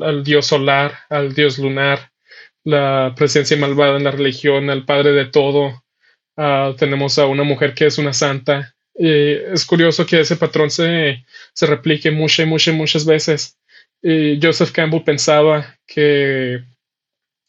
al, 0.00 0.24
dios 0.24 0.46
solar, 0.46 1.00
al 1.10 1.34
dios 1.34 1.58
lunar, 1.58 2.10
la 2.64 3.12
presencia 3.14 3.58
malvada 3.58 3.98
en 3.98 4.04
la 4.04 4.10
religión, 4.10 4.70
al 4.70 4.86
padre 4.86 5.12
de 5.12 5.26
todo. 5.26 5.84
Ah, 6.38 6.72
tenemos 6.78 7.18
a 7.18 7.26
una 7.26 7.42
mujer 7.42 7.74
que 7.74 7.84
es 7.84 7.98
una 7.98 8.14
santa. 8.14 8.74
Y 8.94 9.08
es 9.08 9.64
curioso 9.64 10.06
que 10.06 10.20
ese 10.20 10.36
patrón 10.36 10.70
se, 10.70 11.24
se 11.52 11.66
replique 11.66 12.10
muchas 12.10 12.46
muchas, 12.46 12.74
muchas 12.74 13.04
veces. 13.04 13.58
Y 14.02 14.38
Joseph 14.42 14.72
Campbell 14.72 15.04
pensaba 15.04 15.78
que 15.86 16.62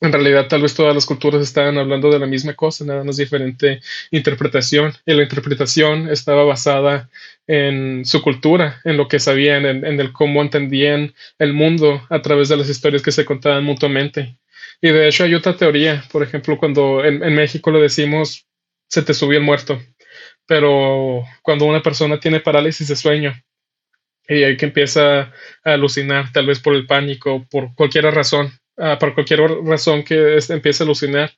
en 0.03 0.11
realidad 0.11 0.47
tal 0.49 0.61
vez 0.61 0.75
todas 0.75 0.93
las 0.93 1.05
culturas 1.05 1.41
estaban 1.41 1.77
hablando 1.77 2.11
de 2.11 2.19
la 2.19 2.27
misma 2.27 2.53
cosa, 2.55 2.83
nada 2.83 3.05
más 3.05 3.15
diferente 3.15 3.79
interpretación. 4.11 4.93
Y 5.05 5.13
la 5.13 5.23
interpretación 5.23 6.09
estaba 6.09 6.43
basada 6.43 7.09
en 7.47 8.03
su 8.05 8.21
cultura, 8.21 8.81
en 8.83 8.97
lo 8.97 9.07
que 9.07 9.19
sabían, 9.19 9.65
en, 9.65 9.99
el 9.99 10.11
cómo 10.11 10.41
entendían 10.41 11.13
el 11.39 11.53
mundo 11.53 12.05
a 12.09 12.21
través 12.21 12.49
de 12.49 12.57
las 12.57 12.69
historias 12.69 13.01
que 13.01 13.13
se 13.13 13.23
contaban 13.23 13.63
mutuamente. 13.63 14.37
Y 14.81 14.89
de 14.89 15.07
hecho 15.07 15.23
hay 15.23 15.35
otra 15.35 15.55
teoría, 15.55 16.03
por 16.11 16.21
ejemplo, 16.21 16.57
cuando 16.57 17.05
en, 17.05 17.23
en 17.23 17.33
México 17.33 17.71
lo 17.71 17.79
decimos, 17.79 18.45
se 18.89 19.03
te 19.03 19.13
subió 19.13 19.39
el 19.39 19.45
muerto, 19.45 19.81
pero 20.45 21.23
cuando 21.41 21.65
una 21.65 21.81
persona 21.81 22.19
tiene 22.19 22.39
parálisis 22.39 22.87
de 22.87 22.95
sueño, 22.95 23.33
y 24.27 24.43
hay 24.43 24.57
que 24.57 24.65
empieza 24.65 25.21
a 25.21 25.31
alucinar, 25.63 26.31
tal 26.31 26.47
vez 26.47 26.59
por 26.59 26.75
el 26.75 26.87
pánico, 26.87 27.45
por 27.49 27.75
cualquier 27.75 28.05
razón, 28.05 28.53
Ah, 28.77 28.97
por 28.99 29.13
cualquier 29.13 29.41
razón 29.65 30.03
que 30.03 30.39
empiece 30.49 30.83
a 30.83 30.85
alucinar. 30.85 31.31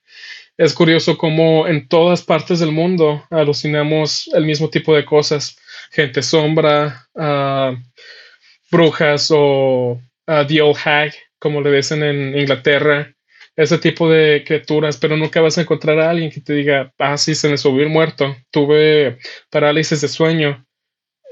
Es 0.57 0.73
curioso 0.73 1.17
cómo 1.17 1.67
en 1.67 1.87
todas 1.89 2.23
partes 2.23 2.59
del 2.59 2.71
mundo 2.71 3.25
alucinamos 3.29 4.29
el 4.33 4.45
mismo 4.45 4.69
tipo 4.69 4.95
de 4.95 5.03
cosas. 5.03 5.57
Gente 5.91 6.21
sombra, 6.21 7.07
uh, 7.13 7.75
brujas 8.71 9.29
o 9.31 9.99
uh, 10.27 10.47
the 10.47 10.61
old 10.61 10.77
hag, 10.85 11.13
como 11.37 11.59
le 11.61 11.71
dicen 11.75 12.03
en 12.03 12.37
Inglaterra. 12.37 13.13
Ese 13.55 13.77
tipo 13.77 14.09
de 14.09 14.43
criaturas, 14.45 14.97
pero 14.97 15.15
nunca 15.15 15.41
vas 15.41 15.57
a 15.57 15.61
encontrar 15.61 15.99
a 15.99 16.09
alguien 16.09 16.31
que 16.31 16.41
te 16.41 16.53
diga, 16.53 16.93
ah, 16.99 17.17
sí, 17.17 17.35
se 17.35 17.47
me 17.49 17.57
subió 17.57 17.83
el 17.83 17.89
muerto, 17.89 18.35
tuve 18.51 19.17
parálisis 19.49 20.01
de 20.01 20.09
sueño 20.09 20.65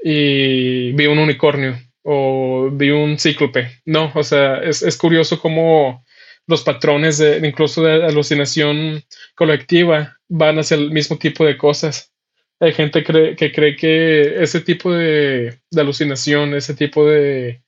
y 0.02 0.92
vi 0.92 1.06
un 1.06 1.18
unicornio 1.18 1.78
o 2.02 2.70
vi 2.72 2.90
un 2.90 3.18
cíclope. 3.18 3.80
No, 3.84 4.10
o 4.14 4.22
sea, 4.22 4.62
es, 4.62 4.82
es 4.82 4.96
curioso 4.96 5.38
cómo 5.40 6.04
los 6.46 6.62
patrones 6.62 7.18
de 7.18 7.46
incluso 7.46 7.82
de 7.82 8.04
alucinación 8.04 9.02
colectiva 9.34 10.18
van 10.28 10.58
hacia 10.58 10.76
el 10.76 10.90
mismo 10.90 11.18
tipo 11.18 11.44
de 11.44 11.56
cosas. 11.56 12.12
Hay 12.60 12.72
gente 12.72 13.02
que 13.02 13.52
cree 13.52 13.76
que 13.76 14.42
ese 14.42 14.60
tipo 14.60 14.92
de, 14.92 15.58
de 15.70 15.80
alucinación, 15.80 16.54
ese 16.54 16.74
tipo 16.74 17.06
de, 17.06 17.62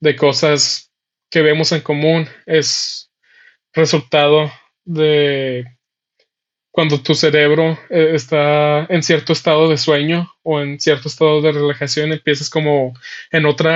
de 0.00 0.16
cosas 0.16 0.92
que 1.30 1.42
vemos 1.42 1.72
en 1.72 1.80
común 1.80 2.28
es 2.46 3.03
resultado 3.74 4.50
de 4.84 5.64
cuando 6.70 7.00
tu 7.00 7.14
cerebro 7.14 7.78
eh, 7.88 8.12
está 8.14 8.84
en 8.86 9.02
cierto 9.02 9.32
estado 9.32 9.68
de 9.68 9.78
sueño 9.78 10.32
o 10.42 10.60
en 10.60 10.80
cierto 10.80 11.08
estado 11.08 11.40
de 11.40 11.52
relajación, 11.52 12.12
empiezas 12.12 12.50
como 12.50 12.94
en 13.30 13.46
otro 13.46 13.70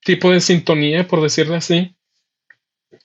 tipo 0.00 0.30
de 0.30 0.40
sintonía, 0.40 1.06
por 1.08 1.22
decirlo 1.22 1.54
así, 1.54 1.96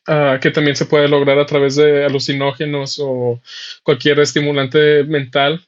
ah, 0.07 0.38
que 0.41 0.51
también 0.51 0.75
se 0.75 0.85
puede 0.85 1.07
lograr 1.07 1.39
a 1.39 1.45
través 1.45 1.77
de 1.77 2.03
alucinógenos 2.03 3.00
o 3.01 3.41
cualquier 3.83 4.19
estimulante 4.19 5.03
mental, 5.05 5.65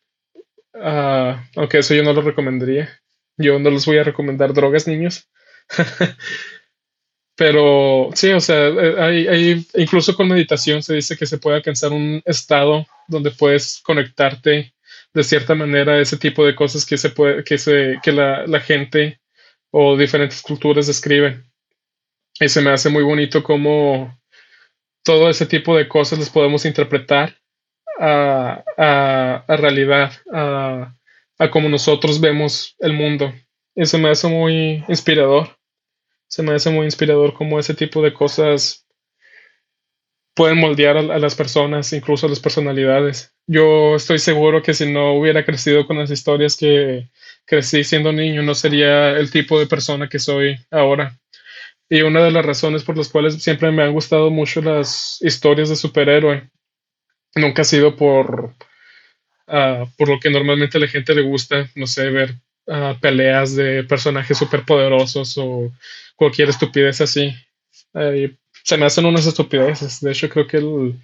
ah, 0.74 1.48
aunque 1.56 1.80
eso 1.80 1.96
yo 1.96 2.04
no 2.04 2.14
lo 2.14 2.22
recomendaría. 2.22 2.90
Yo 3.38 3.58
no 3.60 3.70
les 3.70 3.86
voy 3.86 3.98
a 3.98 4.04
recomendar 4.04 4.54
drogas, 4.54 4.88
niños. 4.88 5.30
Pero 7.36 8.10
sí, 8.14 8.32
o 8.32 8.40
sea, 8.40 8.68
eh, 8.68 8.96
hay, 9.00 9.28
hay, 9.28 9.68
incluso 9.76 10.16
con 10.16 10.28
meditación 10.28 10.84
se 10.84 10.94
dice 10.94 11.18
que 11.18 11.26
se 11.26 11.40
puede 11.40 11.58
alcanzar 11.58 11.92
un 11.92 12.22
estado 12.26 12.86
donde 13.08 13.32
puedes 13.32 13.82
conectarte 13.84 14.74
de 15.14 15.24
cierta 15.24 15.56
manera 15.56 15.94
a 15.94 16.02
ese 16.02 16.18
tipo 16.18 16.46
de 16.46 16.56
cosas 16.56 16.86
que 16.86 16.98
se 16.98 17.10
puede, 17.10 17.44
que 17.44 17.58
se, 17.58 18.00
que 18.04 18.12
la, 18.12 18.46
la 18.46 18.60
gente 18.60 19.20
o 19.72 19.98
diferentes 19.98 20.42
culturas 20.42 20.88
describen. 20.88 21.44
Y 22.40 22.50
se 22.50 22.62
me 22.62 22.72
hace 22.72 22.90
muy 22.90 23.04
bonito 23.04 23.44
cómo 23.44 24.20
todo 25.04 25.30
ese 25.30 25.46
tipo 25.46 25.76
de 25.76 25.88
cosas 25.88 26.20
las 26.20 26.30
podemos 26.30 26.66
interpretar 26.66 27.36
a, 28.00 28.64
a, 28.78 29.46
a 29.48 29.58
realidad, 29.58 30.14
a, 30.32 30.96
a 31.40 31.52
cómo 31.52 31.70
nosotros 31.70 32.20
vemos 32.20 32.76
el 32.80 32.94
mundo. 32.94 33.34
Se 33.76 33.98
me 33.98 34.10
hace 34.10 34.28
muy 34.28 34.84
inspirador 34.88 35.58
se 36.34 36.42
me 36.42 36.56
hace 36.56 36.72
muy 36.72 36.86
inspirador 36.86 37.36
cómo 37.36 37.60
ese 37.60 37.76
tipo 37.76 38.02
de 38.02 38.12
cosas 38.12 38.88
pueden 40.34 40.58
moldear 40.58 40.98
a, 40.98 41.20
las 41.20 41.36
personas, 41.36 41.94
incluso 41.94 42.26
a 42.26 42.30
las 42.30 42.40
personalidades. 42.40 43.36
Yo 43.46 43.96
estoy 43.96 44.18
seguro 44.18 44.64
que 44.64 44.74
si 44.74 44.92
no 44.92 45.14
hubiera 45.14 45.46
crecido 45.46 45.86
con 45.86 46.00
las 46.00 46.10
historias 46.10 46.58
que 46.58 47.12
crecí 47.46 47.84
siendo 47.84 48.12
niño, 48.12 48.42
no 48.42 48.56
sería 48.56 49.12
el 49.12 49.30
tipo 49.30 49.60
de 49.60 49.68
persona 49.68 50.10
que 50.10 50.18
soy 50.18 50.56
ahora. 50.72 51.20
Y 51.88 52.02
una 52.02 52.24
de 52.24 52.32
las 52.32 52.44
razones 52.44 52.84
por 52.84 52.98
las 52.98 53.10
cuales 53.10 53.36
siempre 53.36 53.72
me 53.72 53.84
han 53.84 53.94
gustado 53.94 54.32
mucho 54.32 54.60
las 54.64 55.20
historias 55.22 55.70
de 55.70 55.76
superhéroe 55.76 56.50
nunca 57.36 57.62
ha 57.62 57.66
sido 57.66 57.96
por, 57.96 58.56
ah, 59.46 59.86
por 60.00 60.10
lo 60.10 60.20
que 60.20 60.32
normalmente 60.32 60.80
a 60.80 60.82
la 60.82 60.88
gente 60.88 61.14
le 61.14 61.22
gusta, 61.22 61.70
no 61.76 61.86
sé, 61.86 62.10
ver 62.10 62.34
peleas 63.02 63.56
de 63.56 63.84
personajes 63.84 64.38
superpoderosos 64.38 65.38
o 65.38 65.72
cualquier 66.16 66.50
estupidez 66.50 67.02
así. 67.02 67.34
se 68.64 68.78
me 68.78 68.86
hacen 68.86 69.06
unas 69.06 69.26
estupideces. 69.26 70.00
De 70.02 70.12
hecho, 70.12 70.30
creo 70.30 70.48
que 70.48 70.58
el, 70.58 71.00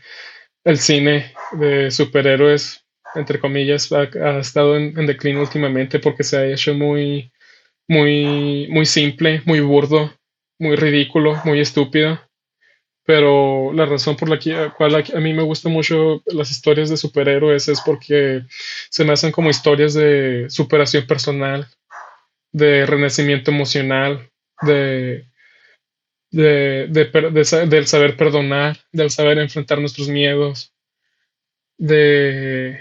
el 0.63 0.77
cine 0.77 1.33
de 1.53 1.91
superhéroes, 1.91 2.85
entre 3.15 3.39
comillas, 3.39 3.91
ha, 3.91 4.39
estado 4.39 4.77
en, 4.77 4.97
en, 4.97 5.05
declínio 5.05 5.41
últimamente 5.41 5.99
porque 5.99 6.23
se 6.23 6.37
ha 6.37 6.45
hecho 6.45 6.73
muy, 6.73 7.31
muy, 7.87 8.67
muy 8.69 8.85
simple, 8.85 9.41
muy 9.45 9.59
burdo, 9.59 10.13
muy 10.59 10.75
ridículo, 10.75 11.41
muy 11.43 11.59
estúpido. 11.59 12.19
Pero 13.09 13.73
la 13.73 13.87
razón 13.87 14.15
por 14.15 14.29
la 14.29 14.37
cual 14.77 15.03
a 15.15 15.19
mí 15.19 15.33
me 15.33 15.41
gustan 15.41 15.71
mucho 15.71 16.21
las 16.27 16.51
historias 16.51 16.91
de 16.91 16.97
superhéroes 16.97 17.67
es 17.67 17.81
porque 17.81 18.43
se 18.91 19.03
me 19.03 19.13
hacen 19.13 19.31
como 19.31 19.49
historias 19.49 19.95
de 19.95 20.45
superación 20.47 21.07
personal, 21.07 21.65
de 22.51 22.85
renacimiento 22.85 23.49
emocional, 23.49 24.29
de, 24.61 25.25
de, 26.29 26.85
del 27.67 27.87
saber 27.87 28.15
perdonar, 28.15 28.77
del 28.91 29.09
saber 29.09 29.39
enfrentar 29.39 29.79
nuestros 29.79 30.07
miedos, 30.07 30.71
de 31.79 32.77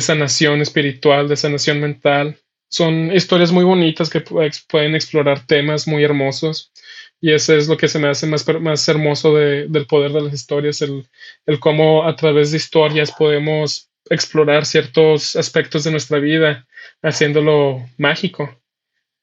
sanación 0.00 0.62
espiritual, 0.62 1.28
de 1.28 1.36
sanación 1.36 1.78
mental. 1.78 2.40
Son 2.68 3.12
historias 3.12 3.52
muy 3.52 3.62
bonitas 3.62 4.10
que 4.10 4.20
pueden 4.20 4.96
explorar 4.96 5.46
temas 5.46 5.86
muy 5.86 6.02
hermosos 6.02 6.72
y 7.20 7.32
eso 7.32 7.54
es 7.54 7.68
lo 7.68 7.76
que 7.76 7.88
se 7.88 7.98
me 7.98 8.08
hace 8.08 8.26
más, 8.26 8.46
más 8.60 8.88
hermoso 8.88 9.34
del 9.34 9.86
poder 9.86 10.12
de 10.12 10.22
las 10.22 10.34
historias, 10.34 10.82
el, 10.82 11.06
el 11.46 11.58
cómo 11.58 12.04
a 12.04 12.14
través 12.16 12.50
de 12.50 12.58
historias 12.58 13.12
podemos 13.12 13.90
explorar 14.10 14.64
ciertos 14.64 15.36
aspectos 15.36 15.84
de 15.84 15.90
nuestra 15.90 16.18
vida, 16.18 16.66
haciéndolo 17.02 17.84
mágico. 17.96 18.60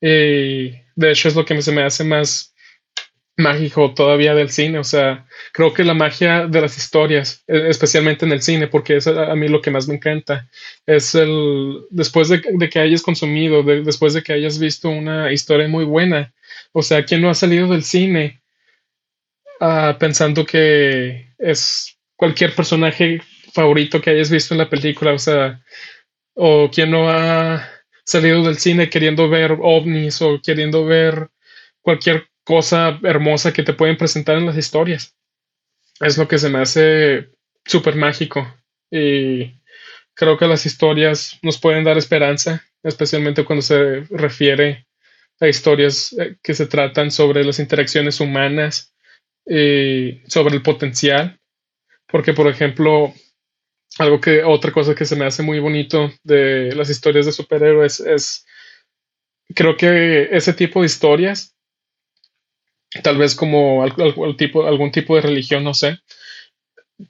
Y 0.02 0.72
de 0.96 1.12
hecho 1.12 1.28
es 1.28 1.36
lo 1.36 1.46
que 1.46 1.62
se 1.62 1.72
me 1.72 1.84
hace 1.84 2.04
más 2.04 2.54
mágico 3.38 3.94
todavía 3.94 4.34
del 4.34 4.50
cine. 4.50 4.80
O 4.80 4.84
sea, 4.84 5.28
creo 5.54 5.74
que 5.74 5.84
la 5.84 5.94
magia 5.94 6.48
de 6.48 6.62
las 6.62 6.78
historias, 6.78 7.44
e, 7.48 7.70
especialmente 7.70 8.26
en 8.26 8.32
el 8.32 8.42
cine, 8.42 8.68
porque 8.68 8.98
es 8.98 9.08
a 9.08 9.36
mí 9.36 9.48
lo 9.48 9.62
que 9.62 9.72
más 9.72 9.88
me 9.88 9.96
encanta, 9.96 10.48
es 10.86 11.16
el, 11.16 11.86
después 11.90 12.30
de, 12.30 12.42
que 12.70 12.80
hayas 12.80 13.02
consumido, 13.02 13.64
después 13.64 14.14
de 14.14 14.24
que 14.24 14.34
hayas 14.34 14.60
visto 14.60 14.90
una 14.90 15.32
historia 15.32 15.68
muy 15.68 15.86
buena, 15.86 16.34
o 16.72 16.82
sea, 16.82 17.06
¿quién 17.06 17.22
no 17.22 17.30
ha 17.30 17.36
salido 17.36 17.68
del 17.68 17.84
cine 17.84 18.42
uh, 19.62 19.98
pensando 19.98 20.46
que 20.46 21.34
es 21.38 21.98
cualquier 22.16 22.54
personaje 22.54 23.22
favorito 23.54 24.02
que 24.02 24.12
hayas 24.12 24.30
visto 24.30 24.54
en 24.54 24.60
la 24.60 24.70
película? 24.70 25.14
O 25.14 25.20
sea, 25.20 25.64
o 26.34 26.70
quién 26.72 26.92
no 26.92 27.10
ha 27.10 27.70
salido 28.04 28.44
del 28.44 28.58
cine 28.58 28.90
queriendo 28.90 29.30
ver 29.30 29.58
ovnis 29.62 30.22
o 30.22 30.40
queriendo 30.42 30.86
ver 30.86 31.30
cualquier 31.82 32.28
cosa 32.44 33.00
hermosa 33.04 33.52
que 33.52 33.64
te 33.64 33.74
pueden 33.74 33.98
presentar 33.98 34.38
en 34.38 34.46
las 34.46 34.58
historias. 34.58 35.16
Es 36.00 36.18
lo 36.18 36.28
que 36.28 36.38
se 36.38 36.50
me 36.50 36.60
hace 36.60 37.30
súper 37.66 37.96
mágico 37.96 38.54
y 38.92 39.60
creo 40.14 40.38
que 40.38 40.48
las 40.48 40.66
historias 40.66 41.40
nos 41.42 41.60
pueden 41.60 41.84
dar 41.84 41.98
esperanza, 41.98 42.64
especialmente 42.84 43.44
cuando 43.44 43.62
se 43.62 44.02
refiere 44.10 44.85
hay 45.40 45.50
historias 45.50 46.14
eh, 46.14 46.38
que 46.42 46.54
se 46.54 46.68
tratan 46.68 47.12
sobre 47.12 47.44
las 47.44 47.60
interacciones 47.60 48.20
humanas, 48.20 48.96
y 49.46 50.22
sobre 50.28 50.56
el 50.56 50.64
potencial, 50.64 51.40
porque 52.08 52.34
por 52.34 52.48
ejemplo, 52.48 53.14
algo 54.00 54.20
que, 54.20 54.44
otra 54.44 54.72
cosa 54.72 54.96
que 54.96 55.06
se 55.06 55.16
me 55.16 55.26
hace 55.26 55.44
muy 55.44 55.60
bonito 55.60 56.12
de 56.24 56.74
las 56.76 56.90
historias 56.90 57.26
de 57.26 57.32
superhéroes 57.32 58.00
es, 58.00 58.46
creo 59.54 59.78
que 59.78 60.30
ese 60.32 60.54
tipo 60.54 60.82
de 60.82 60.88
historias, 60.88 61.56
tal 63.04 63.18
vez 63.18 63.36
como 63.36 63.84
algún 63.84 64.36
tipo, 64.36 64.66
algún 64.66 64.92
tipo 64.92 65.16
de 65.16 65.22
religión, 65.22 65.64
no 65.64 65.74
sé, 65.74 66.00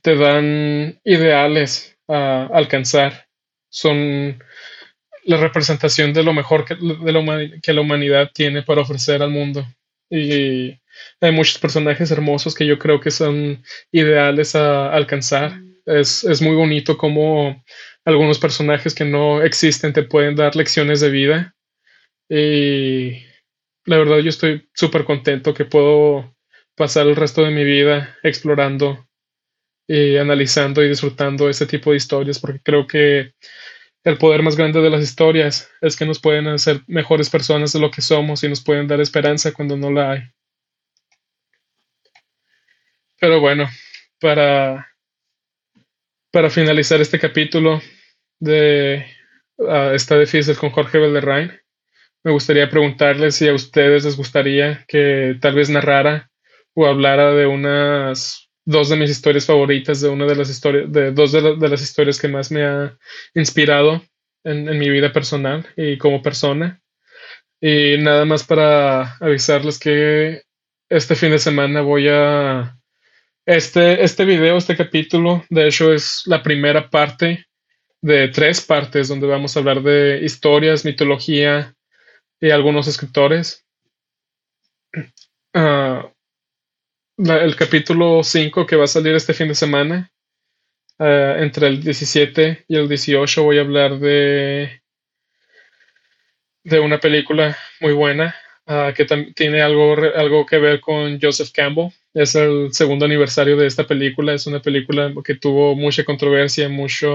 te 0.01 0.15
dan 0.15 0.99
ideales 1.03 1.97
a 2.07 2.47
alcanzar. 2.51 3.27
Son 3.69 4.41
la 5.25 5.37
representación 5.37 6.13
de 6.13 6.23
lo 6.23 6.33
mejor 6.33 6.65
que, 6.65 6.75
de 6.75 7.59
que 7.61 7.73
la 7.73 7.81
humanidad 7.81 8.31
tiene 8.33 8.63
para 8.63 8.81
ofrecer 8.81 9.21
al 9.21 9.31
mundo. 9.31 9.65
Y 10.09 10.79
hay 11.19 11.31
muchos 11.31 11.57
personajes 11.57 12.11
hermosos 12.11 12.53
que 12.53 12.65
yo 12.65 12.77
creo 12.77 12.99
que 12.99 13.11
son 13.11 13.63
ideales 13.91 14.55
a 14.55 14.91
alcanzar. 14.93 15.59
Es, 15.85 16.23
es 16.23 16.41
muy 16.41 16.55
bonito 16.55 16.97
como 16.97 17.63
algunos 18.05 18.39
personajes 18.39 18.93
que 18.93 19.05
no 19.05 19.41
existen 19.41 19.93
te 19.93 20.03
pueden 20.03 20.35
dar 20.35 20.55
lecciones 20.55 21.01
de 21.01 21.09
vida. 21.09 21.55
Y 22.29 23.23
la 23.85 23.97
verdad 23.97 24.19
yo 24.19 24.29
estoy 24.29 24.69
súper 24.73 25.05
contento 25.05 25.53
que 25.53 25.65
puedo 25.65 26.35
pasar 26.75 27.07
el 27.07 27.15
resto 27.15 27.43
de 27.43 27.51
mi 27.51 27.63
vida 27.63 28.15
explorando 28.23 29.07
y 29.87 30.17
analizando 30.17 30.83
y 30.83 30.89
disfrutando 30.89 31.49
ese 31.49 31.65
tipo 31.65 31.91
de 31.91 31.97
historias 31.97 32.39
porque 32.39 32.59
creo 32.63 32.87
que 32.87 33.33
el 34.05 34.19
poder 34.19 34.43
más 34.43 34.55
grande 34.55 34.81
de 34.81 34.89
las 34.91 35.01
historias 35.01 35.69
es 35.81 35.97
que 35.97 36.05
nos 36.05 36.19
pueden 36.19 36.47
hacer 36.47 36.81
mejores 36.85 37.29
personas 37.29 37.73
de 37.73 37.79
lo 37.79 37.89
que 37.89 38.03
somos 38.03 38.43
y 38.43 38.49
nos 38.49 38.63
pueden 38.63 38.87
dar 38.87 39.01
esperanza 39.01 39.51
cuando 39.51 39.75
no 39.75 39.91
la 39.91 40.11
hay. 40.11 40.23
Pero 43.19 43.39
bueno, 43.39 43.67
para, 44.21 44.87
para 46.31 46.51
finalizar 46.51 47.01
este 47.01 47.19
capítulo 47.19 47.81
de 48.39 49.07
uh, 49.57 49.93
Está 49.95 50.19
difícil 50.19 50.55
con 50.55 50.69
Jorge 50.69 50.99
Valderrain, 50.99 51.59
me 52.23 52.31
gustaría 52.31 52.69
preguntarles 52.69 53.35
si 53.35 53.47
a 53.47 53.53
ustedes 53.53 54.05
les 54.05 54.17
gustaría 54.17 54.85
que 54.87 55.35
tal 55.41 55.55
vez 55.55 55.69
narrara 55.69 56.29
o 56.75 56.85
hablara 56.85 57.33
de 57.33 57.47
unas 57.47 58.44
dos 58.65 58.89
de 58.89 58.97
mis 58.97 59.11
historias 59.11 59.45
favoritas 59.45 60.01
de 60.01 60.09
una 60.09 60.25
de 60.25 60.35
las 60.35 60.49
historias, 60.49 60.91
de 60.91 61.11
dos 61.11 61.31
de, 61.31 61.69
las 61.69 61.81
historias 61.81 62.19
que 62.19 62.27
más 62.27 62.51
me 62.51 62.63
ha 62.63 62.97
inspirado 63.35 64.03
en, 64.43 64.67
en, 64.67 64.79
mi 64.79 64.89
vida 64.89 65.13
personal 65.13 65.65
y 65.77 65.97
como 65.97 66.21
persona. 66.21 66.81
Y 67.61 67.97
nada 67.99 68.25
más 68.25 68.43
para 68.43 69.15
avisarles 69.17 69.79
que 69.79 70.43
este 70.89 71.15
fin 71.15 71.31
de 71.31 71.39
semana 71.39 71.81
voy 71.81 72.07
a... 72.09 72.77
Este, 73.47 74.03
este 74.03 74.25
video, 74.25 74.57
este 74.57 74.75
capítulo, 74.75 75.45
de 75.51 75.67
hecho 75.67 75.93
es 75.93 76.23
la 76.25 76.41
primera 76.41 76.89
parte 76.89 77.45
de 78.01 78.27
tres 78.29 78.61
partes 78.61 79.07
donde 79.07 79.27
vamos 79.27 79.55
a 79.55 79.59
hablar 79.59 79.83
de 79.83 80.19
historias, 80.23 80.83
mitología 80.83 81.75
y 82.39 82.49
algunos 82.49 82.87
escritores. 82.87 83.63
Uh, 85.53 86.09
el 87.17 87.55
capítulo 87.55 88.23
5 88.23 88.65
que 88.65 88.75
va 88.75 88.85
a 88.85 88.87
salir 88.87 89.15
este 89.15 89.33
fin 89.33 89.47
de 89.47 89.55
semana. 89.55 90.11
Uh, 90.97 91.41
entre 91.43 91.67
el 91.67 91.83
17 91.83 92.65
y 92.69 92.77
el 92.77 92.87
18 92.87 93.43
voy 93.43 93.57
a 93.57 93.61
hablar 93.61 93.99
de, 93.99 94.81
de 96.63 96.79
una 96.79 97.01
película 97.01 97.57
muy 97.81 97.91
buena 97.91 98.33
uh, 98.67 98.93
que 98.93 99.05
tiene 99.35 99.61
algo, 99.61 99.93
algo 100.15 100.45
que 100.45 100.57
ver 100.57 100.79
con 100.79 101.19
Joseph 101.21 101.51
Campbell. 101.53 101.89
Es 102.13 102.35
el 102.35 102.73
segundo 102.73 103.05
aniversario 103.05 103.57
de 103.57 103.67
esta 103.67 103.85
película. 103.85 104.33
Es 104.33 104.47
una 104.47 104.61
película 104.61 105.13
que 105.23 105.35
tuvo 105.35 105.75
mucha 105.75 106.05
controversia, 106.05 106.69
mucha 106.69 107.07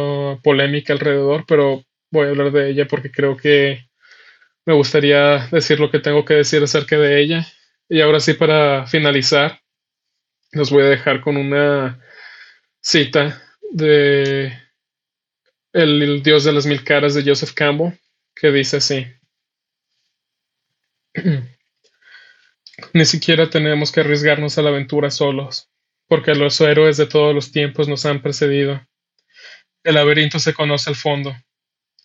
polémica 0.43 0.93
alrededor, 0.93 1.45
pero 1.47 1.83
voy 2.11 2.27
a 2.27 2.31
hablar 2.31 2.53
de 2.53 2.71
ella 2.71 2.87
porque 2.87 3.11
creo 3.11 3.37
que 3.37 3.87
me 4.67 4.75
gustaría 4.75 5.49
decir 5.51 5.81
lo 5.81 5.91
que 5.91 6.01
tengo 6.01 6.25
que 6.25 6.35
decir 6.35 6.63
acerca 6.63 6.99
de 6.99 7.21
ella. 7.21 7.47
Y 7.89 8.03
ahora 8.03 8.21
sí, 8.21 8.35
para 8.35 8.87
finalizar, 8.87 9.60
los 10.53 10.71
voy 10.71 10.83
a 10.83 10.89
dejar 10.89 11.21
con 11.21 11.37
una 11.37 12.01
cita 12.81 13.43
de 13.71 14.53
el, 15.73 16.23
Dios 16.23 16.45
de 16.45 16.53
las 16.53 16.67
mil 16.67 16.83
caras 16.83 17.15
de 17.15 17.23
Joseph 17.23 17.53
Campbell, 17.55 17.99
que 18.35 18.51
dice 18.51 18.79
así. 18.79 19.07
Ni 22.95 23.05
siquiera 23.05 23.51
tenemos 23.51 23.93
que 23.93 24.01
arriesgarnos 24.01 24.59
a 24.59 24.63
la 24.63 24.71
aventura 24.71 25.11
solos, 25.11 25.69
porque 26.09 26.35
los 26.35 26.61
héroes 26.61 26.97
de 26.97 27.07
todos 27.07 27.35
los 27.35 27.53
tiempos 27.53 27.89
nos 27.89 28.05
han 28.07 28.23
precedido. 28.23 28.85
El 29.85 29.95
laberinto 29.95 30.39
se 30.39 30.55
conoce 30.55 30.91
al 30.91 30.97
fondo. 30.97 31.37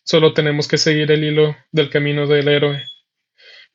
Solo 0.03 0.33
tenemos 0.33 0.67
que 0.67 0.77
seguir 0.77 1.11
el 1.11 1.23
hilo 1.23 1.55
del 1.71 1.89
camino 1.89 2.27
del 2.27 2.47
héroe. 2.47 2.83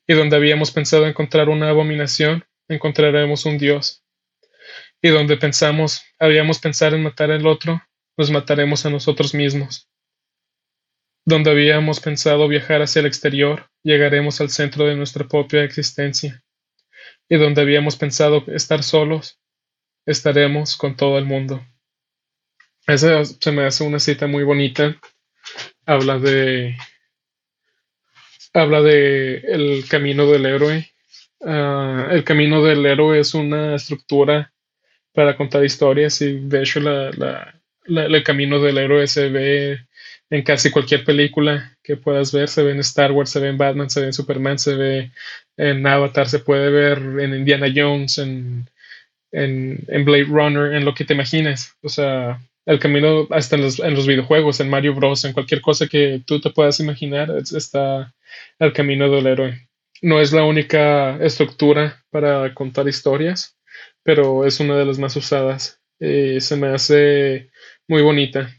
Y 0.06 0.14
donde 0.14 0.36
habíamos 0.36 0.70
pensado 0.70 1.06
encontrar 1.06 1.48
una 1.48 1.70
abominación, 1.70 2.44
encontraremos 2.68 3.46
un 3.46 3.58
dios 3.58 4.04
y 5.02 5.08
donde 5.08 5.36
pensamos, 5.36 6.02
habíamos 6.18 6.58
pensar 6.58 6.94
en 6.94 7.02
matar 7.02 7.30
al 7.30 7.46
otro, 7.46 7.82
nos 8.16 8.30
mataremos 8.30 8.84
a 8.84 8.90
nosotros 8.90 9.34
mismos. 9.34 9.88
Donde 11.24 11.50
habíamos 11.50 12.00
pensado 12.00 12.48
viajar 12.48 12.82
hacia 12.82 13.00
el 13.00 13.06
exterior, 13.06 13.70
llegaremos 13.82 14.40
al 14.40 14.50
centro 14.50 14.84
de 14.86 14.96
nuestra 14.96 15.26
propia 15.26 15.64
existencia. 15.64 16.42
y 17.32 17.36
donde 17.36 17.62
habíamos 17.62 17.94
pensado 17.96 18.44
estar 18.48 18.82
solos, 18.82 19.38
estaremos 20.04 20.76
con 20.76 20.96
todo 20.96 21.16
el 21.16 21.24
mundo. 21.24 21.64
Esa 22.88 23.24
se 23.24 23.52
me 23.52 23.64
hace 23.64 23.84
una 23.84 24.00
cita 24.00 24.26
muy 24.26 24.42
bonita. 24.42 24.98
Habla 25.86 26.18
de 26.18 26.76
habla 28.52 28.82
de 28.82 29.36
el 29.36 29.88
camino 29.88 30.26
del 30.26 30.44
héroe. 30.44 30.92
Ah, 31.40 32.08
el 32.10 32.24
camino 32.24 32.64
del 32.64 32.84
héroe 32.84 33.20
es 33.20 33.34
una 33.34 33.76
estructura 33.76 34.52
para 35.12 35.36
contar 35.36 35.64
historias 35.64 36.20
y 36.22 36.38
de 36.38 36.62
hecho 36.62 36.80
la, 36.80 37.60
el 37.84 38.22
camino 38.22 38.60
del 38.60 38.78
héroe 38.78 39.06
se 39.06 39.28
ve 39.28 39.78
en 40.30 40.42
casi 40.42 40.70
cualquier 40.70 41.04
película 41.04 41.76
que 41.82 41.96
puedas 41.96 42.32
ver. 42.32 42.48
Se 42.48 42.62
ve 42.62 42.72
en 42.72 42.80
Star 42.80 43.12
Wars, 43.12 43.30
se 43.30 43.40
ve 43.40 43.48
en 43.48 43.58
Batman, 43.58 43.90
se 43.90 44.00
ve 44.00 44.06
en 44.06 44.12
Superman, 44.12 44.58
se 44.58 44.76
ve 44.76 45.10
en 45.56 45.86
Avatar, 45.86 46.28
se 46.28 46.38
puede 46.38 46.70
ver 46.70 46.98
en 47.20 47.34
Indiana 47.34 47.66
Jones, 47.74 48.18
en, 48.18 48.70
en, 49.32 50.04
Blade 50.04 50.24
Runner, 50.24 50.72
en 50.74 50.84
lo 50.84 50.94
que 50.94 51.04
te 51.04 51.14
imagines. 51.14 51.74
O 51.82 51.88
sea, 51.88 52.40
el 52.64 52.78
camino 52.78 53.26
hasta 53.30 53.56
en 53.56 53.62
los, 53.62 53.80
en 53.80 53.94
los, 53.94 54.06
videojuegos, 54.06 54.60
en 54.60 54.70
Mario 54.70 54.94
Bros, 54.94 55.24
en 55.24 55.32
cualquier 55.32 55.60
cosa 55.60 55.88
que 55.88 56.22
tú 56.24 56.40
te 56.40 56.50
puedas 56.50 56.78
imaginar, 56.80 57.30
está 57.30 58.14
el 58.58 58.72
camino 58.72 59.10
del 59.10 59.26
héroe. 59.26 59.68
No 60.02 60.20
es 60.20 60.32
la 60.32 60.44
única 60.44 61.16
estructura 61.22 62.02
para 62.10 62.54
contar 62.54 62.88
historias, 62.88 63.56
pero 64.02 64.46
es 64.46 64.60
una 64.60 64.76
de 64.76 64.84
las 64.84 64.98
más 64.98 65.16
usadas. 65.16 65.80
Y 65.98 66.40
se 66.40 66.56
me 66.56 66.68
hace 66.68 67.50
muy 67.86 68.02
bonita 68.02 68.50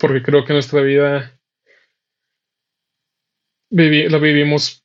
porque 0.00 0.22
creo 0.22 0.44
que 0.44 0.52
nuestra 0.52 0.82
vida 0.82 1.38
la 3.70 4.18
vivimos 4.18 4.84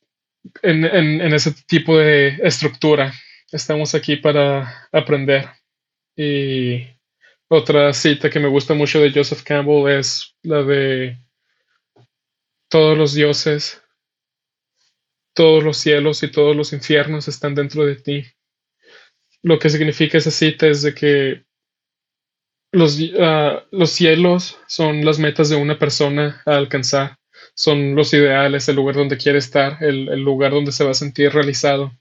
en, 0.62 0.84
ese 1.32 1.52
tipo 1.66 1.96
de 1.96 2.38
estructura. 2.42 3.12
Estamos 3.52 3.94
aquí 3.94 4.16
para 4.16 4.88
aprender. 4.92 5.48
Y 6.16 6.86
otra 7.48 7.92
cita 7.92 8.30
que 8.30 8.40
me 8.40 8.48
gusta 8.48 8.74
mucho 8.74 9.00
de 9.00 9.12
Joseph 9.12 9.42
Campbell 9.42 9.88
es 9.98 10.34
la 10.42 10.62
de 10.62 11.18
todos 12.68 12.96
los 12.96 13.14
dioses, 13.14 13.82
todos 15.34 15.62
los 15.62 15.76
cielos 15.76 16.22
y 16.22 16.30
todos 16.30 16.56
los 16.56 16.72
infiernos 16.72 17.28
están 17.28 17.54
dentro 17.54 17.84
de 17.84 17.96
ti. 17.96 18.24
Lo 19.44 19.58
que 19.58 19.68
significa 19.68 20.16
esa 20.16 20.30
cita 20.30 20.66
es 20.66 20.80
de 20.80 20.94
que 20.94 21.44
los, 22.72 22.98
ah, 23.20 23.62
los 23.70 23.90
cielos 23.90 24.58
son 24.66 25.04
las 25.04 25.18
metas 25.18 25.50
de 25.50 25.56
una 25.56 25.78
persona 25.78 26.42
a 26.46 26.56
alcanzar, 26.56 27.18
son 27.54 27.94
los 27.94 28.14
ideales, 28.14 28.66
el 28.70 28.76
lugar 28.76 28.94
donde 28.94 29.18
quiere 29.18 29.36
estar, 29.36 29.82
el, 29.82 30.06
lugar 30.22 30.52
donde 30.52 30.72
se 30.72 30.82
va 30.82 30.92
a 30.92 30.94
sentir 30.94 31.30
realizado. 31.30 31.92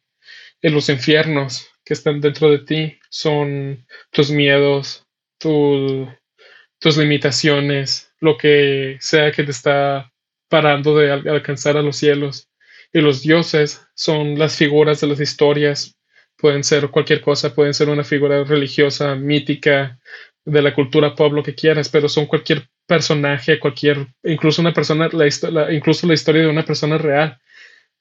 Y 0.62 0.70
los 0.70 0.88
infiernos 0.88 1.68
que 1.84 1.94
están 1.94 2.22
dentro 2.22 2.50
de 2.50 2.60
ti 2.60 2.98
son 3.10 3.86
tus 4.10 4.32
miedos, 4.32 5.06
tus 5.38 6.98
limitaciones, 6.98 8.10
lo 8.22 8.38
que 8.38 8.96
sea 9.02 9.34
que 9.34 9.44
te 9.44 9.52
está 9.52 10.14
parando 10.48 10.96
de 10.96 11.12
alcanzar 11.12 11.76
a 11.76 11.82
los 11.82 11.98
cielos. 11.98 12.48
Y 12.94 13.02
los 13.02 13.22
dioses 13.22 13.86
son 13.96 14.40
las 14.40 14.56
figuras 14.56 15.02
de 15.02 15.08
las 15.08 15.20
historias. 15.20 15.98
Pueden 16.44 16.66
ser 16.66 16.90
cualquier 16.90 17.22
cosa, 17.22 17.56
pueden 17.56 17.74
ser 17.74 17.88
una 17.88 18.04
figura 18.04 18.44
religiosa, 18.44 19.16
mítica, 19.16 19.98
de 20.44 20.62
la 20.62 20.76
cultura 20.76 21.16
pop, 21.16 21.32
lo 21.32 21.42
que 21.42 21.56
quieras, 21.56 21.88
pero 21.88 22.10
son 22.10 22.26
cualquier 22.26 22.68
personaje, 22.86 23.62
cualquier, 23.62 24.08
incluso 24.26 24.62
una 24.62 24.74
persona, 24.74 25.08
la, 25.14 25.72
incluso 25.72 26.06
la 26.06 26.16
historia 26.16 26.42
de 26.42 26.50
una 26.50 26.66
persona 26.66 26.98
real, 26.98 27.40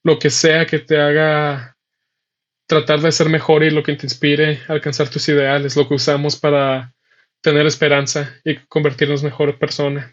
lo 0.02 0.18
que 0.18 0.28
sea 0.28 0.66
que 0.66 0.80
te 0.80 1.00
haga 1.00 1.76
tratar 2.66 3.00
de 3.00 3.12
ser 3.12 3.28
mejor 3.28 3.62
y 3.62 3.70
lo 3.70 3.84
que 3.84 3.94
te 3.94 4.06
inspire 4.06 4.58
a 4.66 4.72
alcanzar 4.72 5.08
tus 5.08 5.28
ideales, 5.28 5.76
lo 5.76 5.86
que 5.86 5.94
usamos 5.94 6.34
para 6.34 6.92
tener 7.42 7.64
esperanza 7.66 8.34
y 8.44 8.56
convertirnos 8.66 9.22
mejor 9.22 9.56
persona. 9.56 10.12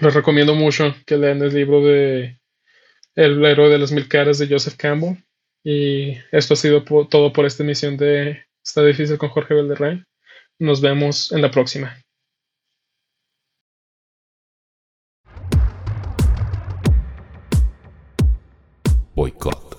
Les 0.00 0.14
recomiendo 0.14 0.54
mucho 0.54 0.94
que 1.04 1.16
lean 1.16 1.42
el 1.42 1.52
libro 1.52 1.84
de 1.84 2.38
El 3.16 3.44
héroe 3.44 3.68
de 3.68 3.78
las 3.78 3.90
mil 3.90 4.06
caras 4.06 4.38
de 4.38 4.46
Joseph 4.46 4.76
Campbell. 4.76 5.16
Y 5.64 6.16
esto 6.32 6.54
ha 6.54 6.56
sido 6.56 6.84
todo 6.84 7.32
por 7.32 7.46
esta 7.46 7.62
emisión 7.62 7.96
de 7.96 8.44
Está 8.64 8.84
difícil 8.84 9.18
con 9.18 9.28
Jorge 9.30 9.54
Valderrey. 9.54 10.04
Nos 10.60 10.80
vemos 10.80 11.32
en 11.32 11.42
la 11.42 11.50
próxima. 11.50 11.96
Boicot. 19.14 19.71